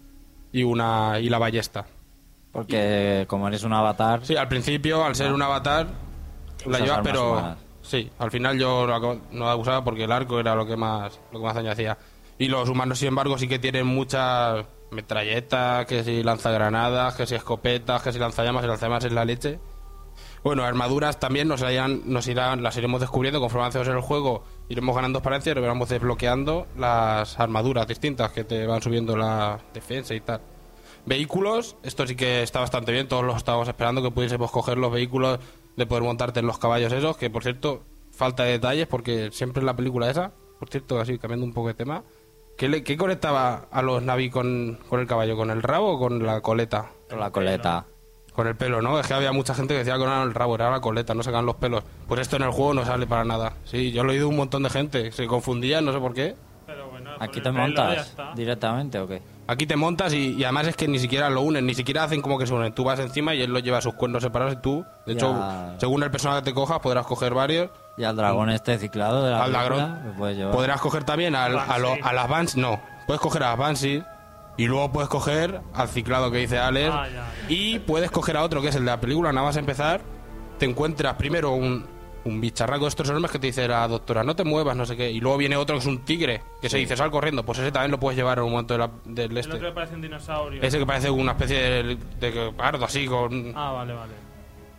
[0.52, 1.86] y una y la ballesta.
[2.50, 5.86] Porque como eres un avatar, Sí, al principio, al ser un avatar,
[6.66, 7.56] la llevas, pero.
[7.88, 8.86] Sí, al final yo
[9.32, 11.98] no la usaba porque el arco era lo que más lo que más daño hacía.
[12.38, 17.34] Y los humanos, sin embargo, sí que tienen muchas metralletas, que si lanzagranadas, que si
[17.34, 19.58] escopetas, que si lanzallamas, el lanzallamas es la leche.
[20.44, 24.44] Bueno, armaduras también nos, hayan- nos irán, las iremos descubriendo conforme avancemos el juego.
[24.68, 30.14] Iremos ganando experiencia y vamos desbloqueando las armaduras distintas que te van subiendo la defensa
[30.14, 30.40] y tal.
[31.06, 34.92] Vehículos, esto sí que está bastante bien, todos los estábamos esperando que pudiésemos coger los
[34.92, 35.38] vehículos
[35.78, 39.60] de poder montarte en los caballos esos, que por cierto, falta de detalles porque siempre
[39.60, 42.02] en la película esa, por cierto, así cambiando un poco de tema,
[42.58, 45.36] ¿qué, le- qué conectaba a los naví con, con el caballo?
[45.36, 46.90] ¿Con el rabo o con la coleta?
[47.08, 47.86] con la coleta.
[48.34, 49.00] Con el pelo, ¿no?
[49.00, 51.12] Es que había mucha gente que decía que no era el rabo, era la coleta,
[51.14, 51.82] no sacan los pelos.
[52.06, 53.54] Pues esto en el juego no sale para nada.
[53.64, 56.36] Sí, yo lo he oído un montón de gente, se confundía, no sé por qué.
[56.66, 59.22] Pero bueno, Aquí te montas directamente o qué?
[59.50, 62.20] Aquí te montas y, y además es que ni siquiera lo unen, ni siquiera hacen
[62.20, 62.72] como que se unen.
[62.74, 65.32] Tú vas encima y él lo lleva a sus cuernos separados y tú, de hecho,
[65.78, 67.70] según el personaje que te cojas, podrás coger varios.
[67.96, 70.14] Y al dragón este ciclado de la Al dragón.
[70.52, 72.78] Podrás coger también al- a, lo- a las Vans, no.
[73.06, 74.04] Puedes coger a las Banshee
[74.58, 76.90] y luego puedes coger al ciclado que dice Alex.
[76.94, 77.24] Ah, ya, ya.
[77.48, 80.02] Y puedes coger a otro que es el de la película, nada más empezar.
[80.58, 81.86] Te encuentras primero un,
[82.24, 84.96] un bicharraco de estos enormes que te dice la doctora, no te muevas, no sé
[84.96, 85.10] qué.
[85.10, 87.44] Y luego viene otro que es un tigre, que se dice, sal corriendo.
[87.44, 89.54] Pues ese también lo puedes llevar en un momento de la- del El este.
[89.54, 90.62] otro que parece un dinosaurio.
[90.62, 93.52] Ese que parece una especie de, de pardo así, con.
[93.54, 94.12] Ah, vale, vale.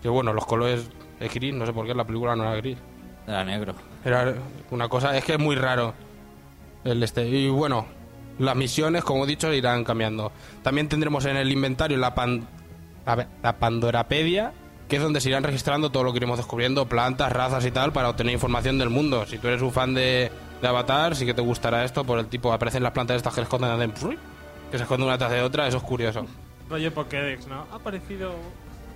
[0.02, 2.56] Que bueno, los colores es gris, no sé por qué en la película no era
[2.56, 2.78] gris.
[3.28, 3.74] Era negro.
[4.06, 4.34] Era
[4.72, 5.94] una cosa, es que es muy raro
[6.84, 7.28] el este.
[7.28, 7.86] Y bueno,
[8.40, 10.32] las misiones, como he dicho, irán cambiando.
[10.64, 12.48] También tendremos en el inventario la, pan,
[13.06, 14.54] a ver, la Pandorapedia,
[14.90, 17.94] que es donde se irán registrando todo lo que iremos descubriendo, plantas, razas y tal,
[17.94, 19.26] para obtener información del mundo.
[19.28, 22.26] Si tú eres un fan de, de Avatar, sí que te gustará esto por el
[22.26, 23.94] tipo, aparecen las plantas estas que se esconden, hacen
[24.72, 26.26] que se esconden una tras de otra, eso es curioso.
[26.70, 27.66] Rollo Pokédex, ¿no?
[27.72, 28.34] Ha aparecido...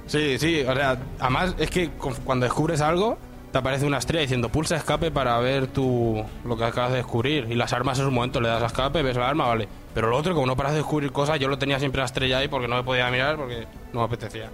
[0.07, 1.89] Sí, sí, o sea, además es que
[2.25, 3.17] cuando descubres algo,
[3.51, 7.47] te aparece una estrella diciendo pulsa escape para ver tu, lo que acabas de descubrir.
[7.49, 9.67] Y las armas en un momento le das a escape, ves la arma, vale.
[9.93, 12.39] Pero lo otro, como no paras de descubrir cosas, yo lo tenía siempre la estrella
[12.39, 14.49] ahí porque no me podía mirar porque no me apetecía.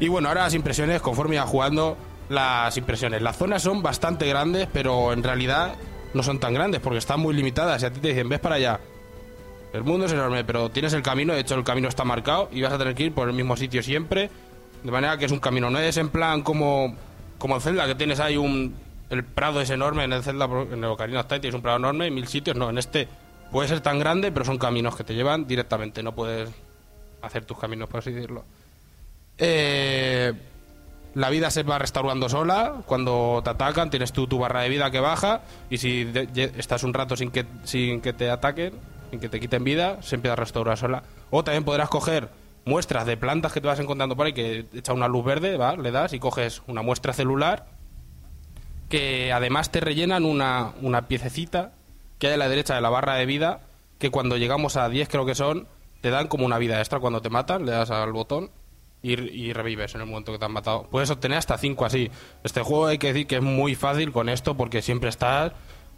[0.00, 1.96] Y bueno, ahora las impresiones, conforme iba jugando,
[2.28, 3.22] las impresiones.
[3.22, 5.74] Las zonas son bastante grandes, pero en realidad
[6.14, 7.82] no son tan grandes porque están muy limitadas.
[7.82, 8.80] Y a ti te dicen, ves para allá.
[9.72, 12.62] El mundo es enorme, pero tienes el camino, de hecho el camino está marcado y
[12.62, 14.30] vas a tener que ir por el mismo sitio siempre.
[14.84, 16.94] De manera que es un camino, no es en plan como,
[17.38, 18.74] como en Zelda, que tienes ahí un...
[19.10, 21.78] El prado es enorme, en el Zelda, en el Ocarina of Time tienes un prado
[21.78, 23.08] enorme, mil sitios, no, en este
[23.50, 26.50] puede ser tan grande, pero son caminos que te llevan directamente, no puedes
[27.22, 28.44] hacer tus caminos, por así decirlo.
[29.38, 30.32] Eh,
[31.14, 32.82] la vida se va restaurando sola.
[32.86, 35.42] Cuando te atacan, tienes tú tu barra de vida que baja.
[35.70, 36.10] Y si
[36.56, 38.74] estás un rato sin que, sin que te ataquen,
[39.10, 41.04] sin que te quiten vida, se empieza a restaurar sola.
[41.30, 42.30] O también podrás coger
[42.64, 45.76] muestras de plantas que te vas encontrando por ahí, que echa una luz verde, ¿va?
[45.76, 47.66] le das y coges una muestra celular.
[48.88, 51.72] Que además te rellenan una, una piececita
[52.18, 53.60] que hay a la derecha de la barra de vida.
[53.98, 55.68] Que cuando llegamos a 10, creo que son,
[56.00, 58.50] te dan como una vida extra cuando te matan, le das al botón
[59.04, 60.88] y, y revives en el momento que te han matado.
[60.90, 62.10] Puedes obtener hasta 5 así.
[62.42, 65.52] Este juego hay que decir que es muy fácil con esto porque siempre estás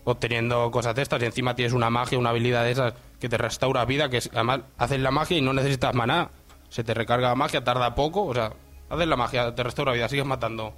[0.05, 3.39] obteniendo cosas de estas y encima tienes una magia, una habilidad de esas que te
[3.39, 6.31] restaura vida, que además haces la magia y no necesitas maná.
[6.69, 8.53] Se te recarga la magia, tarda poco, o sea,
[8.89, 10.75] haces la magia, te restaura vida, sigues matando.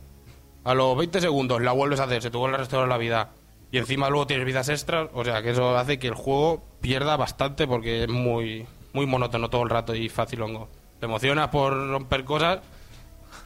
[0.65, 3.31] A los 20 segundos la vuelves a hacer, se te vuelve a restaurar la vida.
[3.71, 7.17] Y encima luego tienes vidas extras, o sea que eso hace que el juego pierda
[7.17, 10.69] bastante porque es muy, muy monótono todo el rato y fácil hongo.
[11.01, 12.61] Te emocionas por romper cosas,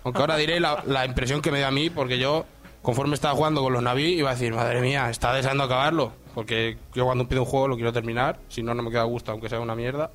[0.05, 2.47] aunque ahora diré la, impresión que me da a mí, porque yo,
[2.81, 6.13] conforme estaba jugando con los Naví, iba a decir, madre mía, está deseando acabarlo.
[6.35, 9.33] Porque yo cuando pido un juego lo quiero terminar, si no, no me queda gusto,
[9.33, 10.11] aunque sea una mierda.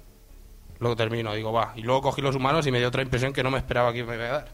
[0.80, 1.74] Luego termino, digo, va.
[1.76, 4.04] Y luego cogí los humanos y me dio otra impresión que no me esperaba que
[4.04, 4.48] me iba a dar.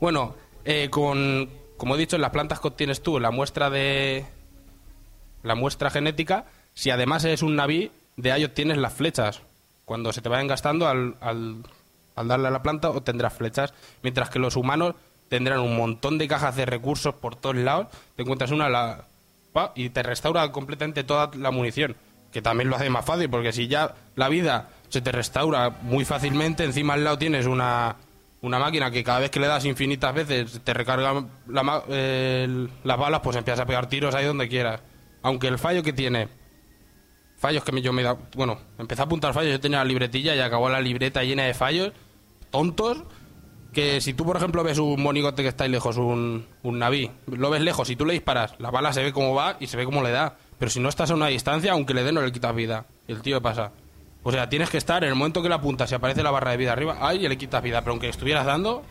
[0.00, 4.26] Bueno, eh, con, como he dicho, en las plantas que obtienes tú la muestra de.
[5.42, 9.42] La muestra genética, si además eres un naví, de ahí obtienes las flechas.
[9.84, 11.62] Cuando se te vayan gastando, al, al,
[12.14, 13.74] al darle a la planta obtendrás flechas.
[14.02, 14.94] Mientras que los humanos
[15.28, 17.88] tendrán un montón de cajas de recursos por todos lados.
[18.16, 19.04] Te encuentras una la,
[19.52, 21.96] pa, y te restaura completamente toda la munición.
[22.32, 26.04] Que también lo hace más fácil, porque si ya la vida se te restaura muy
[26.04, 27.96] fácilmente, encima al lado tienes una,
[28.40, 32.98] una máquina que cada vez que le das infinitas veces te recarga la el- las
[32.98, 34.80] balas, pues empiezas a pegar tiros ahí donde quieras.
[35.22, 36.28] Aunque el fallo que tiene
[37.42, 40.34] fallos que me- yo me da bueno empecé a apuntar fallos yo tenía la libretilla
[40.34, 41.92] y acabó la libreta llena de fallos
[42.50, 43.02] tontos
[43.72, 47.10] que si tú por ejemplo ves un monigote que está ahí lejos un, un naví
[47.26, 49.76] lo ves lejos y tú le disparas la bala se ve cómo va y se
[49.76, 52.20] ve cómo le da pero si no estás a una distancia aunque le den no
[52.22, 52.86] le quitas vida.
[53.08, 53.72] El tío pasa.
[54.22, 56.52] O sea tienes que estar en el momento que le apuntas y aparece la barra
[56.52, 58.84] de vida arriba ahí le quitas vida pero aunque estuvieras dando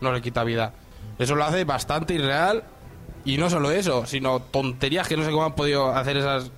[0.00, 0.74] no le quita vida.
[1.18, 2.62] Eso lo hace bastante irreal
[3.24, 6.52] y no solo eso sino tonterías que no sé cómo han podido hacer esas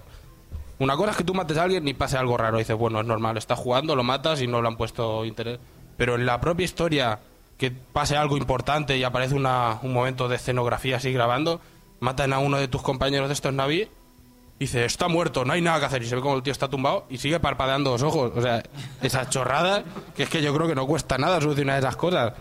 [0.80, 2.58] una cosa es que tú mates a alguien y pase algo raro.
[2.58, 5.60] Dices, bueno, es normal, estás jugando, lo matas y no le han puesto interés.
[5.96, 7.20] Pero en la propia historia,
[7.56, 11.60] que pase algo importante y aparece una- un momento de escenografía así grabando,
[12.00, 15.62] matan a uno de tus compañeros de estos naví, y dice, está muerto, no hay
[15.62, 16.02] nada que hacer.
[16.02, 18.32] Y se ve como el tío está tumbado y sigue parpadeando los ojos.
[18.36, 18.62] O sea,
[19.02, 22.34] esas chorradas, que es que yo creo que no cuesta nada solucionar esas cosas.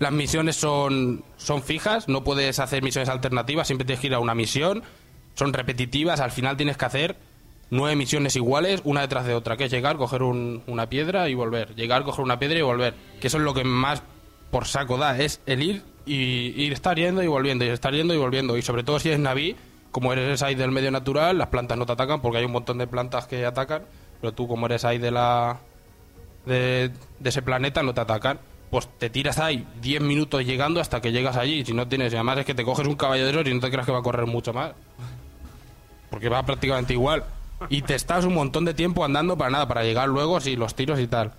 [0.00, 4.18] Las misiones son, son fijas, no puedes hacer misiones alternativas, siempre tienes que ir a
[4.18, 4.82] una misión,
[5.34, 7.16] son repetitivas, al final tienes que hacer
[7.70, 11.34] nueve misiones iguales, una detrás de otra, que es llegar, coger un- una piedra y
[11.34, 14.02] volver, llegar, coger una piedra y volver, que eso es lo que más
[14.50, 18.14] por saco da, es el ir y ir estar yendo y volviendo, y estar yendo
[18.14, 19.56] y volviendo, y sobre todo si eres naví,
[19.90, 22.78] como eres ahí del medio natural, las plantas no te atacan porque hay un montón
[22.78, 23.82] de plantas que atacan,
[24.20, 25.60] pero tú como eres ahí de la
[26.46, 26.90] de,
[27.24, 28.38] ese planeta no te atacan.
[28.70, 31.64] Pues te tiras ahí 10 minutos llegando hasta que llegas allí.
[31.64, 33.92] Si no tienes, además es que te coges un esos y no te creas que
[33.92, 34.72] va a correr mucho más.
[36.10, 37.24] Porque va prácticamente igual.
[37.68, 40.74] Y te estás un montón de tiempo andando para nada, para llegar luego, sí, los
[40.74, 41.32] tiros y tal.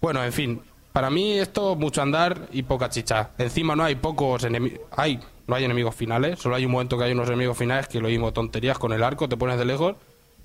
[0.00, 0.62] Bueno, en fin.
[0.92, 3.30] Para mí esto mucho andar y poca chicha.
[3.38, 4.80] Encima no hay pocos enemigos.
[4.96, 6.38] Hay, no hay enemigos finales.
[6.38, 9.02] Solo hay un momento que hay unos enemigos finales que lo mismo tonterías con el
[9.02, 9.96] arco, te pones de lejos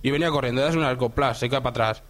[0.04, 2.04] y venía corriendo, das un arco, plas, se cae para atrás.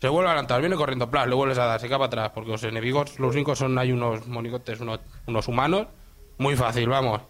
[0.00, 2.30] Se vuelve a levantar, viene corriendo, plas, le vuelves a dar, se cae para atrás.
[2.34, 5.88] Porque los enemigos, los únicos son, hay unos monigotes, unos, unos humanos.
[6.38, 7.20] Muy fácil, vamos.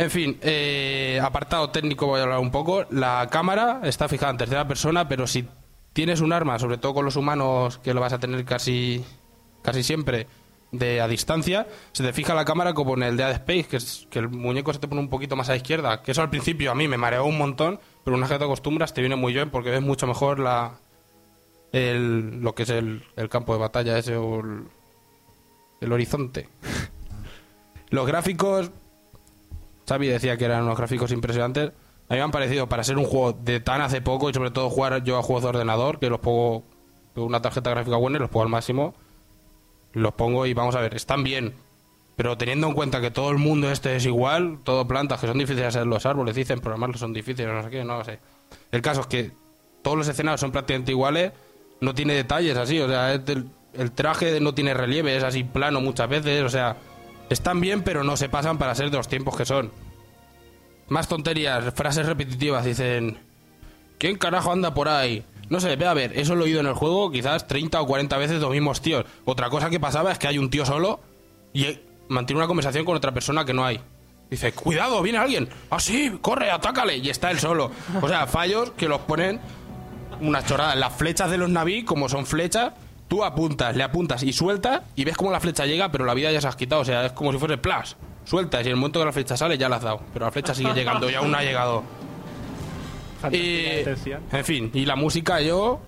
[0.00, 2.86] En fin, eh, apartado técnico voy a hablar un poco.
[2.88, 5.46] La cámara está fijada en tercera persona, pero si
[5.92, 9.04] tienes un arma, sobre todo con los humanos, que lo vas a tener casi,
[9.60, 10.26] casi siempre
[10.72, 14.06] de a distancia, se te fija la cámara como en el Dead Space, que, es,
[14.08, 16.00] que el muñeco se te pone un poquito más a la izquierda.
[16.00, 18.44] Que eso al principio a mí me mareó un montón, pero una vez que te
[18.46, 20.78] acostumbras te viene muy bien porque ves mucho mejor la
[21.72, 24.62] el, lo que es el, el campo de batalla ese o el,
[25.82, 26.48] el horizonte.
[27.90, 28.70] Los gráficos
[29.90, 31.70] Xavi decía que eran unos gráficos impresionantes.
[32.08, 34.52] A mí me han parecido, para ser un juego de tan hace poco y sobre
[34.52, 36.64] todo jugar yo a juegos de ordenador, que los pongo
[37.16, 38.94] una tarjeta gráfica buena y los pongo al máximo,
[39.92, 41.54] los pongo y vamos a ver, están bien.
[42.14, 45.38] Pero teniendo en cuenta que todo el mundo este es igual, todo plantas que son
[45.38, 48.20] difíciles de hacer los árboles, dicen programarlos son difíciles, no sé qué, no sé.
[48.70, 49.32] El caso es que
[49.82, 51.32] todos los escenarios son prácticamente iguales,
[51.80, 56.08] no tiene detalles así, o sea, el traje no tiene relieve, es así plano muchas
[56.08, 56.76] veces, o sea,
[57.30, 59.72] están bien, pero no se pasan para ser de los tiempos que son.
[60.88, 63.18] Más tonterías, frases repetitivas, dicen...
[63.98, 65.24] ¿Quién carajo anda por ahí?
[65.50, 67.86] No sé, ve a ver, eso lo he oído en el juego quizás 30 o
[67.86, 69.04] 40 veces los mismos tíos.
[69.24, 71.00] Otra cosa que pasaba es que hay un tío solo
[71.52, 73.80] y eh, mantiene una conversación con otra persona que no hay.
[74.30, 75.48] Dice, cuidado, viene alguien.
[75.70, 76.96] Ah, sí, corre, atácale.
[76.96, 77.72] Y está él solo.
[78.00, 79.40] O sea, fallos que los ponen
[80.20, 80.76] unas chorradas.
[80.76, 82.72] Las flechas de los naví, como son flechas,
[83.10, 86.30] tú apuntas, le apuntas y sueltas y ves cómo la flecha llega, pero la vida
[86.32, 86.80] ya se has quitado.
[86.80, 87.96] O sea, es como si fuese plas.
[88.24, 90.00] Sueltas y en el momento que la flecha sale ya la has dado.
[90.12, 91.82] Pero la flecha sigue llegando y aún no ha llegado.
[93.32, 93.66] Y,
[94.32, 95.80] en fin, y la música yo,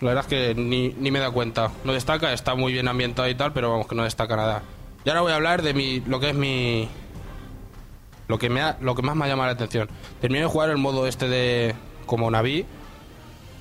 [0.00, 1.70] la verdad es que ni, ni me da cuenta.
[1.84, 4.62] No destaca, está muy bien ambientado y tal, pero vamos que no destaca nada.
[5.04, 6.88] Y ahora voy a hablar de mi, lo que es mi,
[8.28, 9.88] lo que me ha- lo que más me ha llamado la atención.
[10.20, 11.74] Terminé de jugar el modo este de
[12.06, 12.64] como Naví.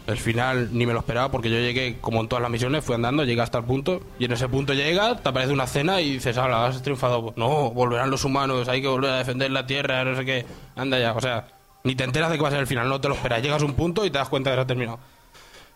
[0.09, 2.95] El final ni me lo esperaba porque yo llegué, como en todas las misiones, fui
[2.95, 4.01] andando, llegué hasta el punto.
[4.17, 7.33] Y en ese punto llega, te aparece una cena y dices, hala, has triunfado.
[7.35, 10.45] No, volverán los humanos, hay que volver a defender la tierra, no sé qué.
[10.75, 11.47] Anda ya, o sea,
[11.83, 13.41] ni te enteras de que va a ser el final, no te lo esperas.
[13.41, 14.99] Llegas a un punto y te das cuenta de que se ha terminado.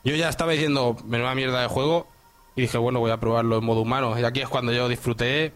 [0.04, 2.08] Yo ya estaba diciendo, menuda mierda de juego.
[2.56, 4.20] Y dije, bueno, voy a probarlo en modo humano.
[4.20, 5.54] Y aquí es cuando yo disfruté.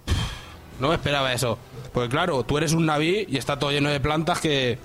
[0.80, 1.58] No me esperaba eso.
[1.94, 4.78] Porque claro, tú eres un naví y está todo lleno de plantas que,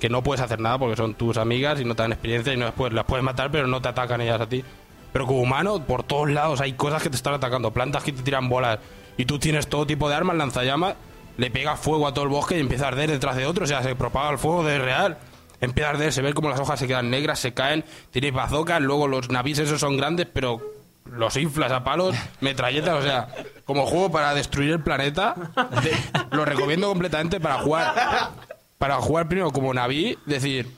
[0.00, 2.56] que no puedes hacer nada porque son tus amigas y no te dan experiencia y
[2.56, 4.64] no después las puedes matar pero no te atacan ellas a ti.
[5.12, 8.22] Pero como humano, por todos lados hay cosas que te están atacando, plantas que te
[8.22, 8.78] tiran bolas
[9.16, 10.94] y tú tienes todo tipo de armas, lanzallamas,
[11.36, 13.66] le pegas fuego a todo el bosque y empieza a arder detrás de otro, o
[13.66, 15.18] sea, se propaga el fuego de real.
[15.60, 18.80] Empieza a arder, se ve como las hojas se quedan negras, se caen, tienes bazocas,
[18.82, 20.60] luego los navíes esos son grandes, pero
[21.06, 23.28] los inflas a palos, metralletas, o sea,
[23.64, 25.34] como juego para destruir el planeta,
[25.82, 28.30] te- lo recomiendo completamente para jugar.
[28.78, 30.68] Para jugar primero como Naví, decir,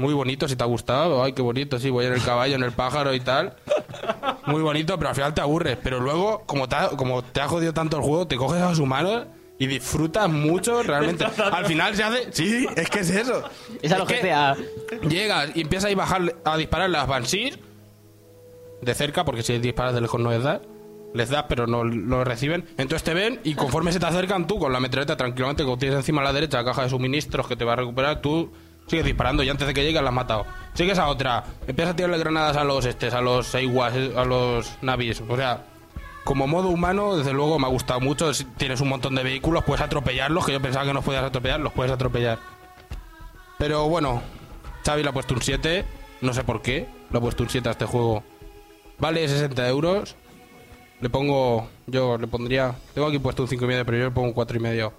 [0.00, 2.62] muy bonito si te ha gustado, ay, qué bonito, sí, voy en el caballo, en
[2.62, 3.56] el pájaro y tal.
[4.46, 5.78] Muy bonito, pero al final te aburres.
[5.82, 8.70] Pero luego, como te ha, como te ha jodido tanto el juego, te coges a
[8.70, 9.26] los humanos
[9.58, 11.24] y disfrutas mucho, realmente.
[11.24, 12.32] Al final se hace...
[12.32, 13.44] Sí, es que es eso.
[13.82, 14.20] Es a lo que.
[15.02, 17.58] Llegas y empiezas a, ir bajar, a disparar las Banshees
[18.80, 20.60] de cerca, porque si disparas de lejos no les das.
[21.12, 22.64] Les das, pero no lo reciben.
[22.76, 25.98] Entonces te ven y conforme se te acercan tú con la metralleta tranquilamente, como tienes
[25.98, 28.52] encima a la derecha la caja de suministros que te va a recuperar, tú
[28.86, 30.46] sigues disparando y antes de que llegue la has matado.
[30.74, 34.72] Sigues a otra, empiezas a tirarle granadas a los estes, a los Seiwas, a los
[34.82, 35.22] Navis.
[35.28, 35.64] O sea,
[36.24, 38.32] como modo humano, desde luego me ha gustado mucho.
[38.34, 41.60] Si Tienes un montón de vehículos, puedes atropellarlos, que yo pensaba que no podías atropellar,
[41.60, 42.38] los puedes atropellar.
[43.58, 44.22] Pero bueno,
[44.84, 45.84] Xavi le ha puesto un 7,
[46.20, 48.22] no sé por qué, le ha puesto un 7 a este juego.
[48.98, 50.16] Vale 60 euros,
[51.00, 54.34] le pongo, yo le pondría, tengo aquí puesto un 5,5, pero yo le pongo un
[54.34, 54.92] 4,5.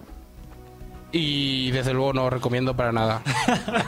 [1.14, 3.22] Y desde luego no lo recomiendo para nada.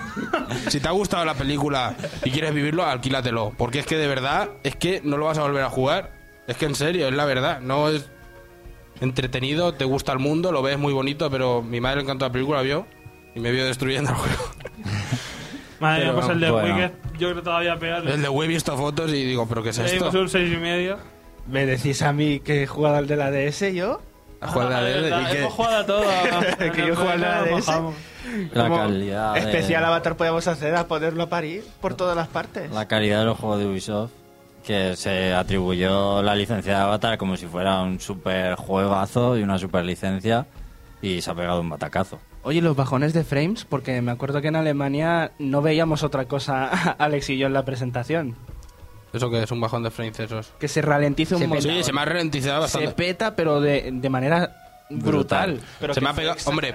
[0.69, 3.53] si te ha gustado la película y quieres vivirlo, alquílatelo.
[3.57, 6.12] Porque es que de verdad, es que no lo vas a volver a jugar.
[6.47, 7.61] Es que en serio, es la verdad.
[7.61, 8.11] No es
[9.01, 12.33] entretenido, te gusta el mundo, lo ves muy bonito, pero mi madre le encantó la
[12.33, 12.87] película, vio
[13.35, 14.45] y me vio destruyendo el juego.
[15.81, 16.75] Madre mía, pues el de bueno.
[16.77, 18.07] Wicked, yo creo todavía peor.
[18.07, 19.97] El de Wii he visto fotos y digo, ¿pero qué es Le esto?
[19.97, 20.99] dimos un seis y medio.
[21.47, 24.01] ¿Me decís a mí que he jugado al de la DS yo?
[24.40, 26.05] ¿A jugar Ah, la verdad, que- Hemos jugado a todo.
[26.72, 27.70] Que yo juego al de la DS.
[28.53, 32.70] La calidad de- Especial avatar podíamos hacer a ponerlo a parir por todas las partes.
[32.70, 34.11] La calidad de los juegos de Ubisoft,
[34.64, 39.59] que se atribuyó la licencia de Avatar como si fuera un super juegazo y una
[39.59, 40.47] super licencia,
[41.03, 42.18] y se ha pegado un batacazo.
[42.42, 46.68] Oye, los bajones de frames, porque me acuerdo que en Alemania no veíamos otra cosa,
[46.99, 48.36] Alex y yo, en la presentación.
[49.15, 50.53] Eso que es un bajón de frames esos.
[50.59, 51.65] Que se ralentiza un Se montón.
[51.67, 51.77] peta.
[51.79, 52.89] Sí, se me ha ralentizado bastante.
[52.89, 55.61] Se peta, pero de, de manera brutal.
[55.81, 56.75] Pero se me ha pegado, hombre,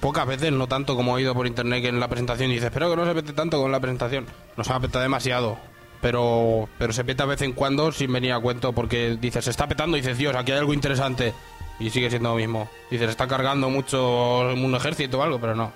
[0.00, 2.88] pocas veces, no tanto como he oído por internet que en la presentación dices, espero
[2.90, 4.26] que no se pete tanto como en la presentación.
[4.56, 5.58] No se me ha petado demasiado.
[6.00, 9.50] Pero, pero se peta de vez en cuando sin venir a cuento porque dices, se
[9.50, 11.34] está petando y dices, Dios, aquí hay algo interesante.
[11.80, 12.68] Y sigue siendo lo mismo.
[12.90, 15.72] Dices, se está cargando mucho un ejército o algo, pero no.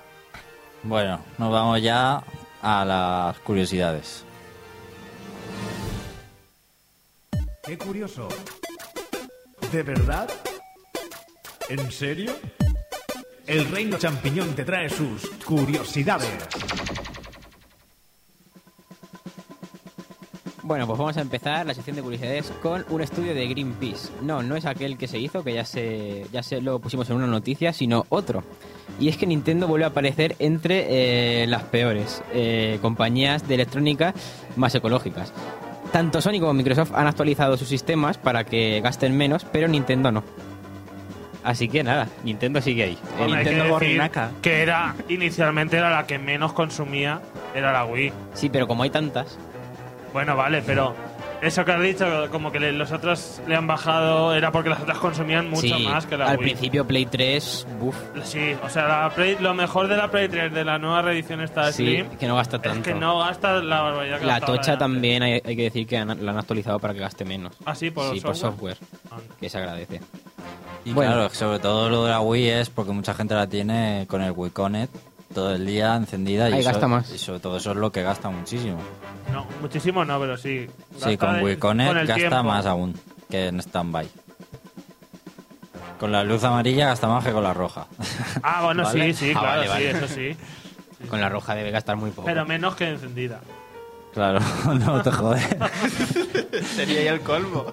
[0.84, 2.22] Bueno, nos vamos ya
[2.62, 4.24] a las curiosidades.
[7.64, 8.28] Qué curioso.
[9.70, 10.28] ¿De verdad?
[11.68, 12.32] ¿En serio?
[13.46, 16.28] El Reino Champiñón te trae sus curiosidades.
[20.64, 24.10] Bueno, pues vamos a empezar la sección de curiosidades con un estudio de Greenpeace.
[24.22, 27.16] No, no es aquel que se hizo, que ya se, ya se lo pusimos en
[27.16, 28.42] una noticia, sino otro.
[28.98, 34.14] Y es que Nintendo vuelve a aparecer entre eh, las peores eh, compañías de electrónica
[34.56, 35.32] más ecológicas.
[35.92, 40.24] Tanto Sony como Microsoft han actualizado sus sistemas para que gasten menos, pero Nintendo no.
[41.44, 42.98] Así que nada, Nintendo sigue ahí.
[43.18, 44.10] Hombre, hay que Nintendo decir.
[44.40, 47.20] Que era, inicialmente era la que menos consumía,
[47.54, 48.12] era la Wii.
[48.32, 49.38] Sí, pero como hay tantas.
[50.12, 50.94] Bueno, vale, pero
[51.42, 54.80] eso que has dicho, como que le- los otros le han bajado, era porque las
[54.80, 56.44] otras consumían mucho Sí, más que la al Wii.
[56.46, 57.96] principio Play 3, buf.
[58.24, 61.40] Sí, o sea, la Play- lo mejor de la Play 3 de la nueva reedición
[61.42, 62.82] esta Sí, Slim que no gasta es tanto.
[62.82, 64.78] que no gasta la barbaridad que La gastaba tocha antes.
[64.78, 67.52] también hay, hay que decir que han- la han actualizado para que gaste menos.
[67.64, 68.76] Ah, sí, por sí, por software.
[68.76, 69.28] software.
[69.40, 70.00] Que se agradece.
[70.84, 71.12] Y Bueno.
[71.12, 74.32] claro, sobre todo lo de la Wii es porque mucha gente la tiene con el
[74.32, 74.92] Wii Connect
[75.32, 77.10] todo el día encendida y, Ahí eso- gasta más.
[77.12, 78.78] y sobre todo eso es lo que gasta muchísimo.
[79.32, 80.66] No, muchísimo no, pero sí.
[80.96, 82.42] Sí, Gasta con Connect con el gasta tiempo.
[82.44, 82.94] más aún
[83.30, 84.08] que en standby.
[85.98, 87.86] Con la luz amarilla gasta más que con la roja.
[88.42, 89.14] Ah, bueno, ¿Vale?
[89.14, 89.90] sí, sí, Ah, claro, vale, vale.
[89.92, 91.06] sí, eso sí.
[91.08, 92.26] Con la roja debe gastar muy poco.
[92.26, 93.40] Pero menos que encendida.
[94.12, 94.40] Claro,
[94.84, 95.46] no te jodes.
[96.74, 97.66] Sería ya el colmo.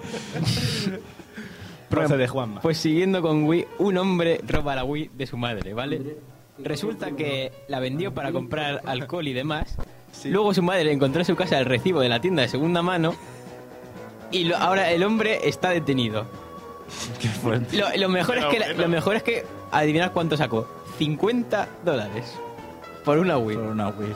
[1.88, 2.60] Procede, Juanma.
[2.60, 6.16] Pues siguiendo con Wii, un hombre roba la Wii de su madre, ¿vale?
[6.62, 9.76] Resulta que la vendió para comprar alcohol y demás.
[10.24, 13.14] Luego su madre encontró en su casa el recibo de la tienda de segunda mano.
[14.30, 16.26] Y lo- ahora el hombre está detenido.
[17.72, 20.68] Lo, lo mejor es que la- lo mejor es que adivinad cuánto sacó.
[20.98, 22.34] 50 dólares
[23.04, 23.56] por una Wii.
[23.56, 24.14] Por una Wii.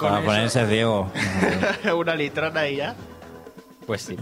[0.00, 0.26] Para eso.
[0.26, 1.10] ponerse ciego.
[1.96, 2.94] Una litrona y ya.
[3.86, 4.16] Pues sí.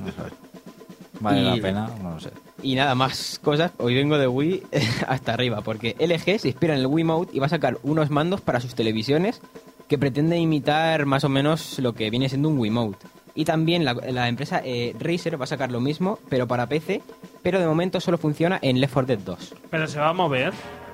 [1.21, 2.31] Vale Y- la pena, no lo sé.
[2.63, 4.63] Y nada más cosas, hoy vengo de Wii
[5.09, 8.41] hasta arriba, porque LG se inspira en el Wiimote y va a sacar unos mandos
[8.41, 9.41] para sus televisiones
[9.89, 13.07] que pretenden imitar más o menos lo que viene siendo un Wiimote.
[13.35, 17.01] Y también la, la empresa eh, Razer va a sacar lo mismo, pero para PC,
[17.43, 19.55] pero de momento solo funciona en Left 4 Dead 2.
[19.71, 20.53] Pero se va a mover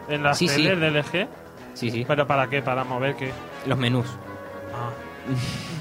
[0.09, 0.63] en las Sí, sí.
[0.65, 1.29] teles de LG.
[1.75, 2.05] Sí, sí.
[2.07, 2.63] ¿Pero para qué?
[2.63, 3.31] ¿Para mover qué?
[3.67, 4.07] Los menús.
[4.75, 4.91] Ah.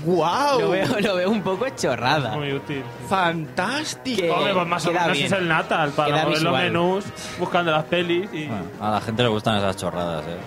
[0.06, 0.60] ¡Guau!
[0.62, 2.36] Lo veo, lo veo un poco chorrada.
[2.36, 2.84] Muy útil.
[3.10, 4.22] ¡Fantástico!
[4.22, 5.26] Que- Hombre, pues más o queda menos bien.
[5.28, 6.64] es el Natal para Queda mover los visual.
[6.72, 7.06] menús,
[7.40, 8.46] buscando las pelis y...
[8.48, 10.38] Bueno, a la gente le gustan esas chorradas, ¿eh?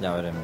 [0.00, 0.42] Ya veremos.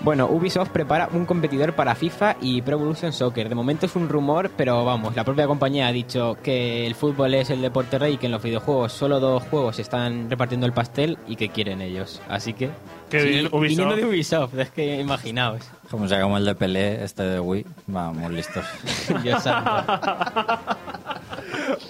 [0.00, 3.48] Bueno, Ubisoft prepara un competidor para FIFA y Pro Evolution Soccer.
[3.48, 7.32] De momento es un rumor, pero vamos, la propia compañía ha dicho que el fútbol
[7.34, 10.72] es el deporte rey y que en los videojuegos solo dos juegos están repartiendo el
[10.72, 12.20] pastel y que quieren ellos.
[12.28, 12.70] Así que...
[13.08, 13.60] Qué bien, Ubisoft.
[13.68, 15.62] Viniendo de Ubisoft, es que imaginaos.
[15.90, 18.64] Como sea como el de Pelé, este de Wii, vamos listos.
[19.22, 19.70] Dios santo.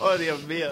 [0.00, 0.68] ¡Oh, Dios mío!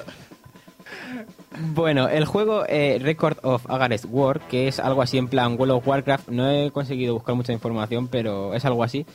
[1.74, 5.74] Bueno, el juego eh, Record of Agarest War, que es algo así en plan World
[5.74, 9.06] of Warcraft, no he conseguido buscar mucha información, pero es algo así,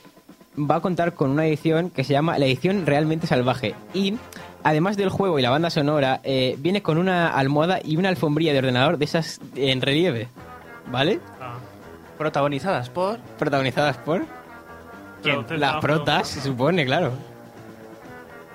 [0.57, 3.75] va a contar con una edición que se llama la edición realmente salvaje.
[3.93, 4.15] Y
[4.63, 8.53] además del juego y la banda sonora, eh, viene con una almohada y una alfombrilla
[8.53, 10.27] de ordenador de esas en relieve,
[10.91, 11.19] ¿vale?
[11.41, 11.57] Ah.
[12.17, 13.19] Protagonizadas por...
[13.37, 14.25] Protagonizadas por
[15.21, 17.11] te las protas, se supone, claro.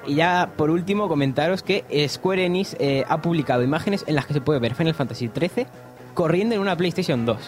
[0.06, 4.26] Y ya por último comentaros que eh, Square Enix eh, ha publicado imágenes en las
[4.26, 5.66] que se puede ver Final Fantasy XIII
[6.14, 7.38] corriendo en una PlayStation 2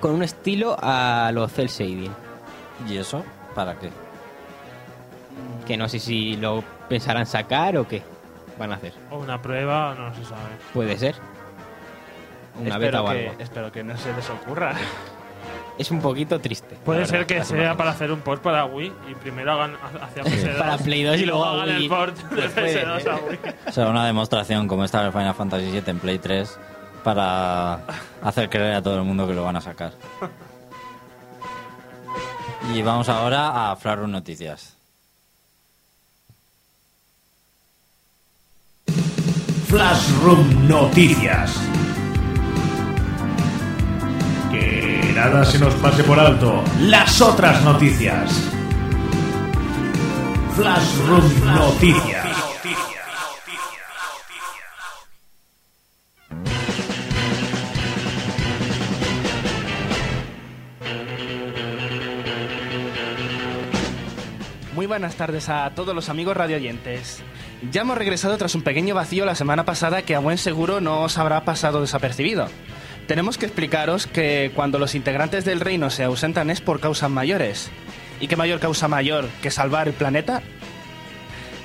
[0.00, 2.12] con un estilo a los cel shading.
[2.88, 3.24] ¿Y eso?
[3.54, 3.90] ¿Para qué?
[5.66, 8.02] Que no sé si lo pensarán sacar o qué
[8.58, 8.92] van a hacer.
[9.10, 10.50] O una prueba, no se sabe.
[10.74, 11.16] Puede ser.
[12.58, 13.40] Una beta espero, o que, algo.
[13.42, 14.74] espero que no se les ocurra.
[15.78, 16.74] Es un poquito triste.
[16.84, 17.76] Puede ser verdad, que sea imágenes.
[17.76, 21.24] para hacer un port para Wii y primero hagan hacia PS2 Para Play 2 y
[21.26, 21.84] luego a hagan Wii.
[21.84, 23.38] el port de Pues puede, PS2 a Wii.
[23.68, 26.58] O sea, una demostración como esta del Final Fantasy VII en Play 3
[27.04, 27.74] para
[28.24, 29.92] hacer creer a todo el mundo que lo van a sacar.
[32.74, 34.76] Y vamos ahora a Flaro Noticias.
[39.68, 41.54] Flashroom Noticias.
[45.18, 46.62] Nada se nos pase por alto.
[46.78, 48.30] Las otras noticias.
[50.54, 52.26] Flashroom Noticias.
[64.76, 67.24] Muy buenas tardes a todos los amigos radioyentes.
[67.72, 71.02] Ya hemos regresado tras un pequeño vacío la semana pasada que a buen seguro no
[71.02, 72.46] os habrá pasado desapercibido.
[73.08, 77.70] Tenemos que explicaros que cuando los integrantes del reino se ausentan es por causas mayores.
[78.20, 80.42] ¿Y qué mayor causa mayor que salvar el planeta?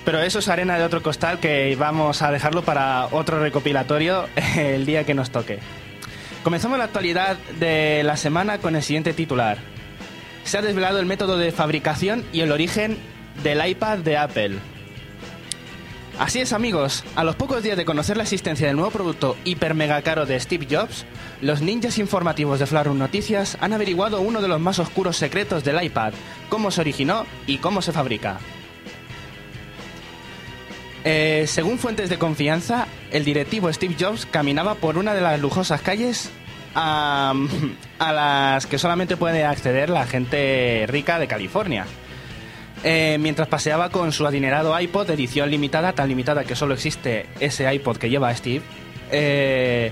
[0.05, 4.85] Pero eso es arena de otro costal que vamos a dejarlo para otro recopilatorio el
[4.85, 5.59] día que nos toque.
[6.45, 9.57] Comenzamos la actualidad de la semana con el siguiente titular.
[10.45, 12.97] Se ha desvelado el método de fabricación y el origen
[13.43, 14.59] del iPad de Apple.
[16.19, 19.73] Así es amigos, a los pocos días de conocer la existencia del nuevo producto hiper
[19.73, 21.05] mega caro de Steve Jobs,
[21.41, 25.83] los ninjas informativos de Flarum Noticias han averiguado uno de los más oscuros secretos del
[25.83, 26.13] iPad,
[26.49, 28.37] cómo se originó y cómo se fabrica.
[31.03, 35.81] Eh, según fuentes de confianza, el directivo Steve Jobs caminaba por una de las lujosas
[35.81, 36.29] calles
[36.75, 37.33] a
[37.99, 41.85] las que solamente puede acceder la gente rica de California.
[42.83, 47.73] Eh, mientras paseaba con su adinerado iPod edición limitada, tan limitada que solo existe ese
[47.73, 48.63] iPod que lleva Steve,
[49.09, 49.91] eh,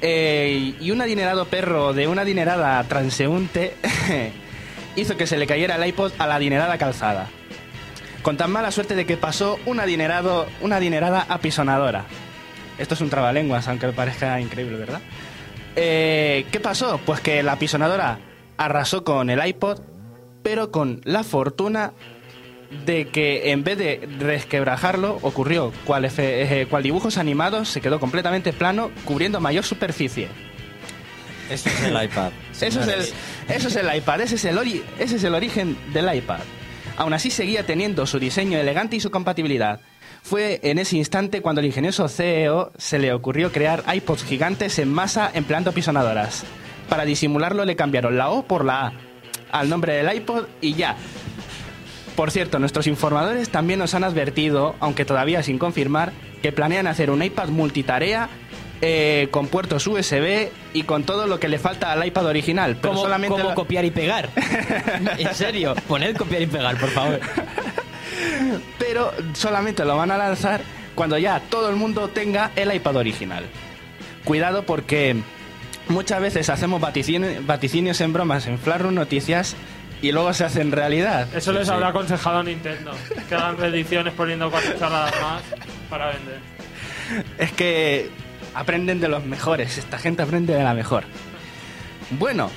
[0.00, 3.74] eh, y un adinerado perro de una adinerada transeúnte
[4.96, 7.28] hizo que se le cayera el iPod a la adinerada calzada.
[8.22, 12.04] Con tan mala suerte de que pasó adinerado, una adinerada apisonadora.
[12.78, 15.00] Esto es un trabalenguas, aunque parezca increíble, ¿verdad?
[15.76, 17.00] Eh, ¿Qué pasó?
[17.04, 18.18] Pues que la apisonadora
[18.56, 19.80] arrasó con el iPod,
[20.48, 21.92] pero con la fortuna
[22.86, 28.00] de que en vez de resquebrajarlo, ocurrió cual, efe- eh, cual dibujos animados se quedó
[28.00, 30.28] completamente plano, cubriendo mayor superficie.
[31.50, 32.32] Eso es el iPad.
[32.54, 33.14] Eso es, el, señores.
[33.50, 36.40] eso es el iPad, ese es el, ori- ese es el origen del iPad.
[36.96, 39.80] Aún así seguía teniendo su diseño elegante y su compatibilidad.
[40.22, 44.90] Fue en ese instante cuando el ingenioso CEO se le ocurrió crear iPods gigantes en
[44.94, 46.44] masa empleando pisonadoras.
[46.88, 48.92] Para disimularlo le cambiaron la O por la A
[49.52, 50.96] al nombre del iPod y ya.
[52.16, 57.10] Por cierto, nuestros informadores también nos han advertido, aunque todavía sin confirmar, que planean hacer
[57.10, 58.28] un iPad multitarea
[58.80, 62.76] eh, con puertos USB y con todo lo que le falta al iPad original.
[62.80, 64.30] Pero ¿Cómo, solamente cómo lo- copiar y pegar?
[65.18, 67.20] en serio, poned copiar y pegar, por favor.
[68.78, 70.60] pero solamente lo van a lanzar
[70.94, 73.44] cuando ya todo el mundo tenga el iPad original.
[74.24, 75.16] Cuidado porque
[75.88, 79.56] muchas veces hacemos vaticinios, vaticinios en bromas en Flashroom Noticias
[80.02, 81.26] y luego se hacen realidad.
[81.34, 82.92] Eso les habrá aconsejado Nintendo.
[83.28, 85.42] Que hagan reediciones poniendo cuatro chaladas más
[85.90, 86.38] para vender.
[87.38, 88.10] Es que
[88.54, 91.04] aprenden de los mejores, esta gente aprende de la mejor.
[92.10, 92.50] Bueno,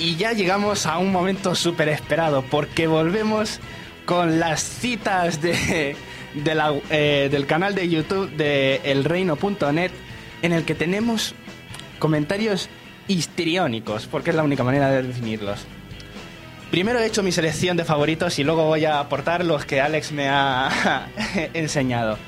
[0.00, 3.58] Y ya llegamos a un momento súper esperado, porque volvemos
[4.06, 5.96] con las citas de,
[6.34, 9.90] de la- eh, del canal de YouTube de elreino.net,
[10.42, 11.34] en el que tenemos
[11.98, 12.68] comentarios
[13.08, 15.66] histriónicos, porque es la única manera de definirlos.
[16.70, 20.12] Primero he hecho mi selección de favoritos y luego voy a aportar los que Alex
[20.12, 21.08] me ha
[21.54, 22.18] enseñado.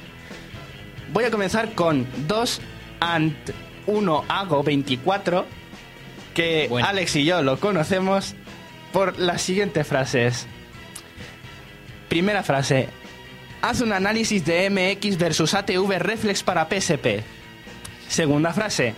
[1.12, 2.60] Voy a comenzar con 2
[3.00, 3.34] and
[3.86, 5.44] 1 hago 24,
[6.34, 6.88] que Bueno.
[6.88, 8.34] Alex y yo lo conocemos
[8.92, 10.46] por las siguientes frases.
[12.08, 12.88] Primera frase.
[13.62, 17.22] Haz un análisis de MX versus ATV Reflex para PSP.
[18.08, 18.94] Segunda frase.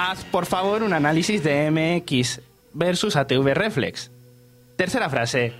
[0.00, 2.40] Haz por favor un análisis de MX
[2.72, 4.12] versus ATV Reflex.
[4.76, 5.52] Tercera frase.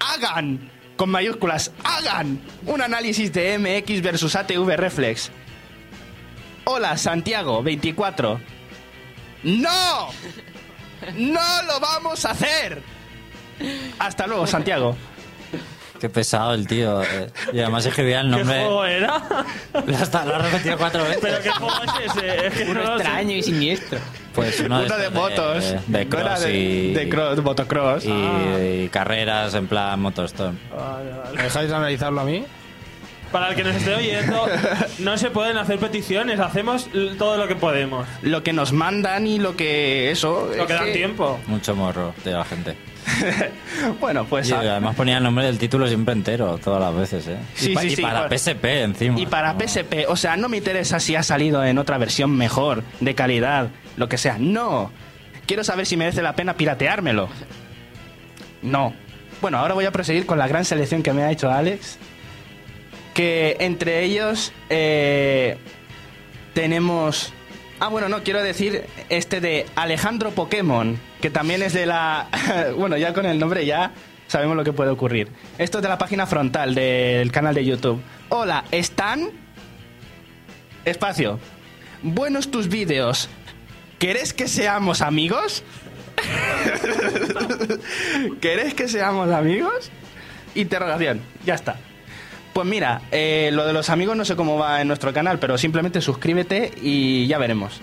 [0.00, 5.30] Hagan, con mayúsculas, hagan un análisis de MX versus ATV Reflex.
[6.64, 8.40] Hola, Santiago, 24.
[9.44, 10.08] ¡No!
[11.14, 12.82] ¡No lo vamos a hacer!
[14.00, 14.96] Hasta luego, Santiago.
[16.00, 17.02] Qué pesado el tío.
[17.02, 17.30] eh.
[17.52, 18.60] Y además escribía el ¿Qué nombre.
[18.60, 19.22] juego era?
[20.00, 21.18] Hasta lo ha repetido cuatro veces.
[21.22, 22.46] ¿Pero qué juego es ese?
[22.46, 23.02] Es que Uno no lo sé.
[23.04, 23.98] extraño y siniestro.
[24.34, 25.64] Pues uno, Uno de estos motos.
[25.64, 28.04] De, de No era cross de, y, de cross, motocross.
[28.04, 28.10] y,
[28.84, 30.58] y carreras en plan motostorm.
[30.70, 31.36] Vale, vale.
[31.36, 32.44] ¿Me dejáis analizarlo a mí?
[33.32, 34.46] Para el que nos esté oyendo,
[35.00, 38.06] no se pueden hacer peticiones, hacemos l- todo lo que podemos.
[38.22, 40.46] Lo que nos mandan y lo que eso.
[40.54, 41.40] Lo es que dan que- tiempo.
[41.48, 42.76] Mucho morro de la gente.
[44.00, 44.48] Bueno, pues.
[44.48, 47.38] Y además ponía el nombre del título siempre entero, todas las veces, ¿eh?
[47.54, 48.36] Sí, y, pa- sí, y sí, para claro.
[48.38, 49.18] PSP encima.
[49.20, 49.60] Y para No.
[49.60, 53.68] PSP, o sea, no me interesa si ha salido en otra versión mejor, de calidad,
[53.96, 54.36] lo que sea.
[54.38, 54.90] No.
[55.46, 57.28] Quiero saber si merece la pena pirateármelo.
[58.62, 58.94] No.
[59.40, 61.98] Bueno, ahora voy a proseguir con la gran selección que me ha hecho Alex.
[63.14, 65.56] Que entre ellos eh,
[66.54, 67.32] tenemos...
[67.78, 72.28] Ah, bueno, no, quiero decir este de Alejandro Pokémon, que también es de la...
[72.76, 73.92] bueno, ya con el nombre ya
[74.26, 75.28] sabemos lo que puede ocurrir.
[75.58, 78.00] Esto es de la página frontal del canal de YouTube.
[78.28, 79.30] Hola, ¿están?
[80.84, 81.38] Espacio.
[82.02, 83.28] Buenos tus vídeos.
[83.98, 85.62] ¿Querés que seamos amigos?
[88.40, 89.90] ¿Querés que seamos amigos?
[90.54, 91.20] Interrogación.
[91.44, 91.76] Ya está.
[92.52, 95.58] Pues mira, eh, lo de los amigos no sé cómo va en nuestro canal, pero
[95.58, 97.80] simplemente suscríbete y ya veremos.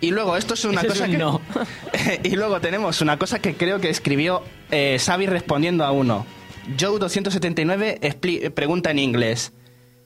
[0.00, 1.18] Y luego, esto es una Ese es cosa un que...
[1.18, 1.40] no.
[2.22, 6.26] y luego tenemos una cosa que creo que escribió eh, Xavi respondiendo a uno.
[6.76, 9.52] Joe279 expli- pregunta en inglés.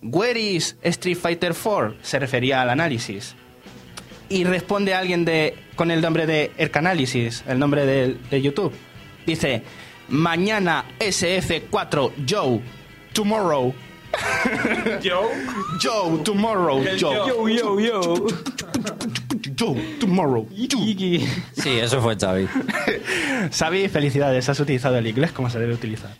[0.03, 1.97] Where is Street Fighter 4?
[2.03, 3.35] Se refería al análisis.
[4.29, 8.73] Y responde alguien de con el nombre de Ercanálisis, el nombre de, de YouTube.
[9.27, 9.63] Dice,
[10.09, 12.61] mañana SF4 Joe,
[13.13, 13.75] tomorrow.
[15.03, 15.29] Yo,
[15.83, 17.17] Joe, tomorrow, Joe.
[17.29, 17.55] Joe.
[17.55, 18.27] yo, yo.
[19.59, 20.49] Joe, tomorrow.
[20.51, 21.21] Joe.
[21.53, 22.49] Sí, eso fue Xavi.
[23.53, 26.11] Xavi, felicidades, has utilizado el inglés como se debe utilizar.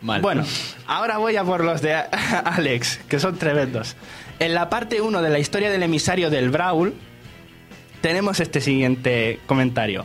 [0.00, 0.20] Mal.
[0.20, 0.44] Bueno,
[0.86, 1.94] ahora voy a por los de
[2.44, 3.96] Alex, que son tremendos.
[4.38, 6.94] En la parte 1 de la historia del emisario del Brawl,
[8.00, 10.04] tenemos este siguiente comentario.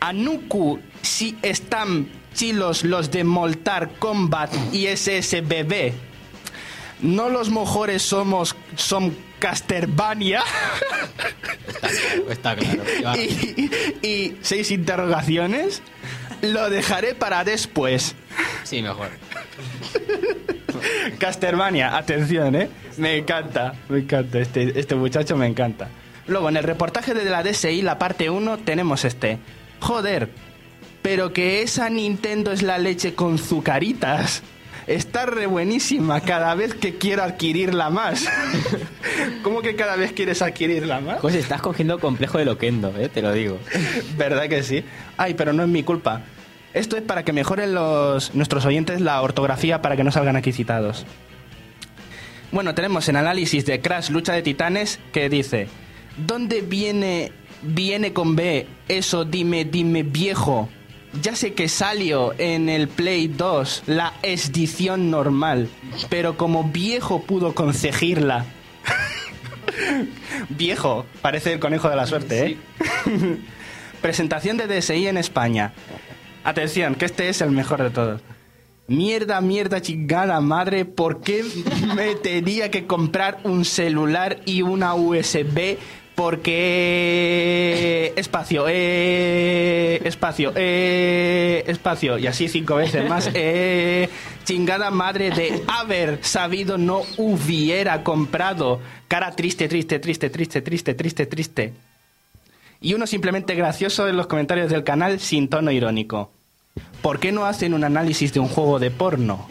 [0.00, 5.92] Anuku si están chilos los de Moltar Combat y SSBB.
[7.00, 10.42] No los mejores somos son Casterbania
[12.28, 13.20] Está claro.
[13.20, 13.70] Y,
[14.06, 15.82] y seis interrogaciones.
[16.42, 18.14] Lo dejaré para después.
[18.62, 19.08] Sí, mejor.
[21.18, 22.68] Castermania, atención, ¿eh?
[22.96, 25.88] Me encanta, me encanta, este, este muchacho me encanta.
[26.26, 29.38] Luego, en el reportaje de la DSI, la parte 1, tenemos este.
[29.80, 30.30] Joder,
[31.02, 34.42] pero que esa Nintendo es la leche con zucaritas.
[34.90, 38.26] Está re buenísima cada vez que quiero adquirirla más.
[39.44, 41.20] ¿Cómo que cada vez quieres adquirirla más?
[41.20, 43.60] José, estás cogiendo complejo de loquendo, eh, te lo digo.
[44.18, 44.82] ¿Verdad que sí?
[45.16, 46.22] Ay, pero no es mi culpa.
[46.74, 50.50] Esto es para que mejoren los, nuestros oyentes la ortografía para que no salgan aquí
[50.50, 51.06] citados.
[52.50, 55.68] Bueno, tenemos el análisis de Crash Lucha de Titanes que dice:
[56.16, 57.30] ¿Dónde viene,
[57.62, 59.24] viene con B eso?
[59.24, 60.68] Dime, dime, viejo.
[61.22, 65.68] Ya sé que salió en el Play 2 la edición normal,
[66.08, 68.46] pero como viejo pudo conseguirla.
[70.48, 72.58] viejo, parece el conejo de la suerte, ¿eh?
[74.02, 75.72] Presentación de DSI en España.
[76.44, 78.22] Atención, que este es el mejor de todos.
[78.86, 81.44] Mierda, mierda, chingada madre, ¿por qué
[81.94, 85.76] me tenía que comprar un celular y una USB?
[86.20, 93.30] Porque espacio, eh, espacio, eh, espacio, y así cinco veces más.
[93.32, 94.10] Eh,
[94.44, 98.82] chingada madre de haber sabido no hubiera comprado.
[99.08, 101.72] Cara triste, triste, triste, triste, triste, triste, triste.
[102.82, 106.30] Y uno simplemente gracioso en los comentarios del canal sin tono irónico.
[107.00, 109.48] ¿Por qué no hacen un análisis de un juego de porno?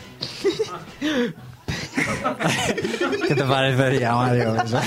[3.27, 4.55] ¿Qué te parecería, Mario?
[4.63, 4.79] Eso-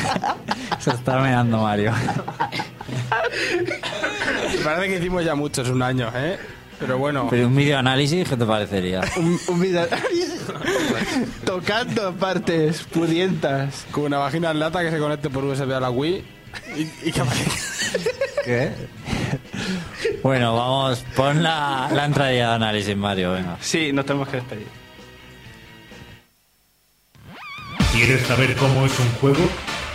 [0.78, 1.92] Se está meando Mario.
[4.64, 6.38] Parece que hicimos ya muchos un año, ¿eh?
[6.78, 7.28] Pero bueno.
[7.30, 9.00] Pero un video análisis, ¿qué te parecería?
[9.16, 9.86] Un, un video-
[11.44, 13.86] Tocando partes pudientas.
[13.92, 16.24] Con una vagina en lata que se conecte por USB a la Wii.
[16.76, 17.22] Y, y que
[18.44, 18.72] ¿Qué?
[20.22, 23.56] Bueno, vamos, pon la, la entradilla de análisis, Mario, venga.
[23.60, 24.66] Sí, nos tenemos que despedir.
[27.92, 29.48] ¿Quieres saber cómo es un juego?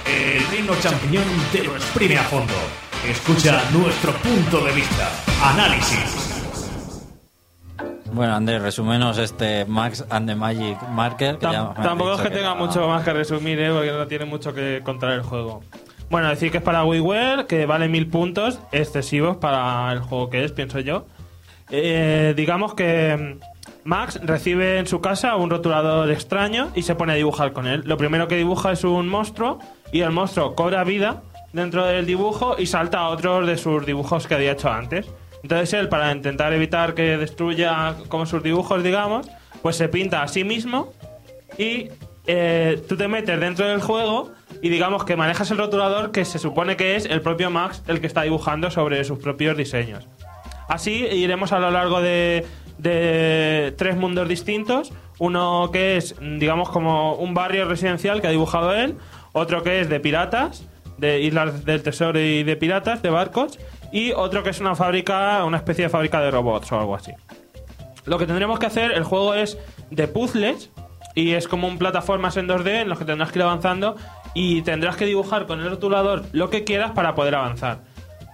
[0.05, 2.53] El Reino Champiñón te lo exprime a fondo.
[3.07, 5.09] Escucha nuestro punto de vista.
[5.43, 6.33] Análisis.
[8.11, 11.37] Bueno, Andrés, resúmenos este Max and the Magic Marker.
[11.37, 13.71] Que ya tampoco es que tenga no- mucho más que resumir, ¿eh?
[13.71, 15.63] porque no tiene mucho que contar el juego.
[16.09, 20.45] Bueno, decir que es para WiiWare, que vale mil puntos excesivos para el juego que
[20.45, 21.05] es, pienso yo.
[21.69, 23.37] Eh, digamos que
[23.87, 27.83] Max recibe en su casa un rotulador extraño y se pone a dibujar con él.
[27.85, 29.59] Lo primero que dibuja es un monstruo
[29.93, 31.23] y el monstruo cobra vida
[31.53, 35.07] dentro del dibujo y salta a otros de sus dibujos que había hecho antes.
[35.41, 39.29] Entonces él, para intentar evitar que destruya como sus dibujos, digamos,
[39.61, 40.91] pues se pinta a sí mismo
[41.57, 41.87] y
[42.25, 44.31] eh, tú te metes dentro del juego
[44.61, 48.01] y digamos que manejas el rotulador que se supone que es el propio Max el
[48.01, 50.09] que está dibujando sobre sus propios diseños.
[50.67, 52.45] Así iremos a lo largo de,
[52.77, 54.91] de tres mundos distintos.
[55.19, 58.95] Uno que es, digamos, como un barrio residencial que ha dibujado él.
[59.33, 60.67] Otro que es de piratas,
[60.97, 63.59] de islas del tesoro y de piratas, de barcos.
[63.91, 67.11] Y otro que es una fábrica, una especie de fábrica de robots o algo así.
[68.05, 69.57] Lo que tendremos que hacer, el juego es
[69.91, 70.71] de puzzles
[71.13, 73.95] y es como un plataformas en 2D en los que tendrás que ir avanzando
[74.33, 77.79] y tendrás que dibujar con el rotulador lo que quieras para poder avanzar.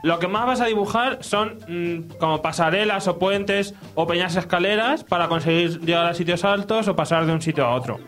[0.03, 5.03] Lo que más vas a dibujar son mm, como pasarelas o puentes o pequeñas escaleras
[5.03, 7.99] para conseguir llegar a sitios altos o pasar de un sitio a otro.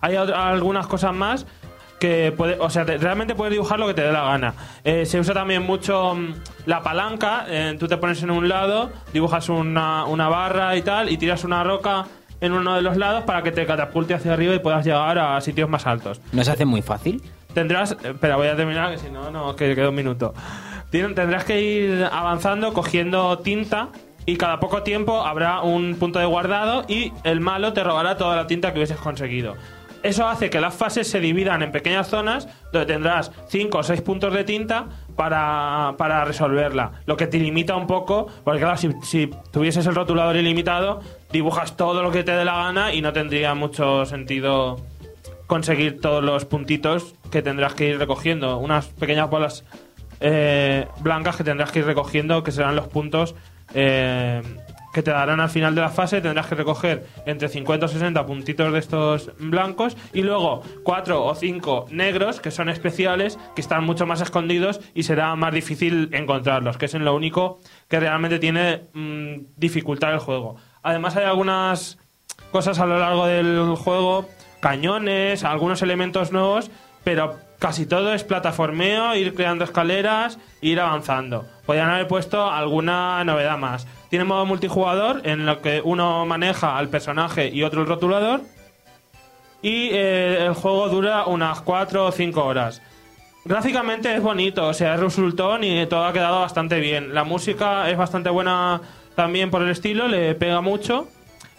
[0.00, 1.46] Hay algunas cosas más
[2.00, 4.54] que puede, o sea, te- realmente puedes dibujar lo que te dé la gana.
[4.84, 6.34] Eh, se usa también mucho mm,
[6.66, 11.08] la palanca, eh, tú te pones en un lado, dibujas una, una barra y tal,
[11.10, 12.04] y tiras una roca
[12.40, 15.40] en uno de los lados para que te catapulte hacia arriba y puedas llegar a
[15.40, 16.20] sitios más altos.
[16.32, 17.20] ¿No se hace muy fácil?
[17.52, 20.32] Tendrás, espera, voy a terminar, que si no, no, que queda un minuto.
[20.90, 23.90] Tendrás que ir avanzando cogiendo tinta
[24.24, 28.36] y cada poco tiempo habrá un punto de guardado y el malo te robará toda
[28.36, 29.56] la tinta que hubieses conseguido.
[30.02, 34.00] Eso hace que las fases se dividan en pequeñas zonas donde tendrás 5 o 6
[34.02, 34.86] puntos de tinta
[35.16, 36.92] para, para resolverla.
[37.06, 41.00] Lo que te limita un poco, porque claro, si, si tuvieses el rotulador ilimitado,
[41.32, 44.76] dibujas todo lo que te dé la gana y no tendría mucho sentido
[45.48, 48.58] conseguir todos los puntitos que tendrás que ir recogiendo.
[48.58, 49.64] Unas pequeñas bolas
[50.20, 53.34] eh, blancas que tendrás que ir recogiendo, que serán los puntos
[53.74, 54.42] eh,
[54.92, 56.20] que te darán al final de la fase.
[56.20, 61.34] Tendrás que recoger entre 50 o 60 puntitos de estos blancos y luego 4 o
[61.34, 66.78] 5 negros, que son especiales, que están mucho más escondidos y será más difícil encontrarlos,
[66.78, 67.58] que es en lo único
[67.88, 70.56] que realmente tiene mm, dificultad el juego.
[70.82, 71.98] Además hay algunas
[72.50, 74.26] cosas a lo largo del juego,
[74.60, 76.70] cañones, algunos elementos nuevos,
[77.04, 81.46] pero casi todo es plataformeo, ir creando escaleras, ir avanzando.
[81.66, 83.86] Podrían haber puesto alguna novedad más.
[84.10, 88.42] Tiene modo multijugador en lo que uno maneja al personaje y otro el rotulador.
[89.60, 92.80] Y eh, el juego dura unas 4 o 5 horas.
[93.44, 97.14] Gráficamente es bonito, o sea, es resultón y todo ha quedado bastante bien.
[97.14, 98.80] La música es bastante buena
[99.14, 101.08] también por el estilo, le pega mucho.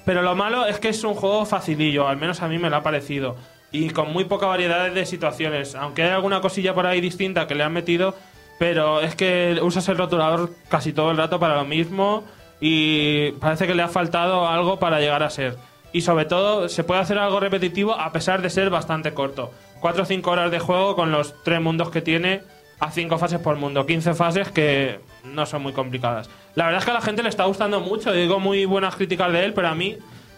[0.06, 2.78] Pero lo malo es que es un juego facilillo, al menos a mí me lo
[2.78, 3.36] ha parecido.
[3.72, 5.76] Y con muy poca variedad de situaciones.
[5.76, 8.16] Aunque hay alguna cosilla por ahí distinta que le han metido,
[8.58, 12.24] pero es que usas el rotulador casi todo el rato para lo mismo
[12.60, 15.58] y parece que le ha faltado algo para llegar a ser.
[15.92, 19.52] Y sobre todo, se puede hacer algo repetitivo a pesar de ser bastante corto.
[19.80, 22.42] 4 o 5 horas de juego con los tres mundos que tiene
[22.80, 23.86] a 5 fases por mundo.
[23.86, 26.30] 15 fases que no son muy complicadas.
[26.56, 28.12] La verdad es que a la gente le está gustando mucho.
[28.12, 29.98] Digo muy buenas críticas de él, pero a mí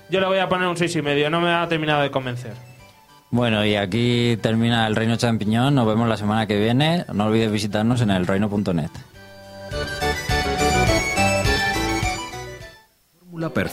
[0.10, 1.00] yo le voy a poner un 6,5.
[1.00, 1.30] y medio.
[1.30, 2.71] No me ha terminado de convencer.
[3.32, 5.74] Bueno, y aquí termina el Reino Champiñón.
[5.74, 7.06] Nos vemos la semana que viene.
[7.14, 8.92] No olvides visitarnos en el reino.net.
[13.20, 13.70] Fórmula perfecta.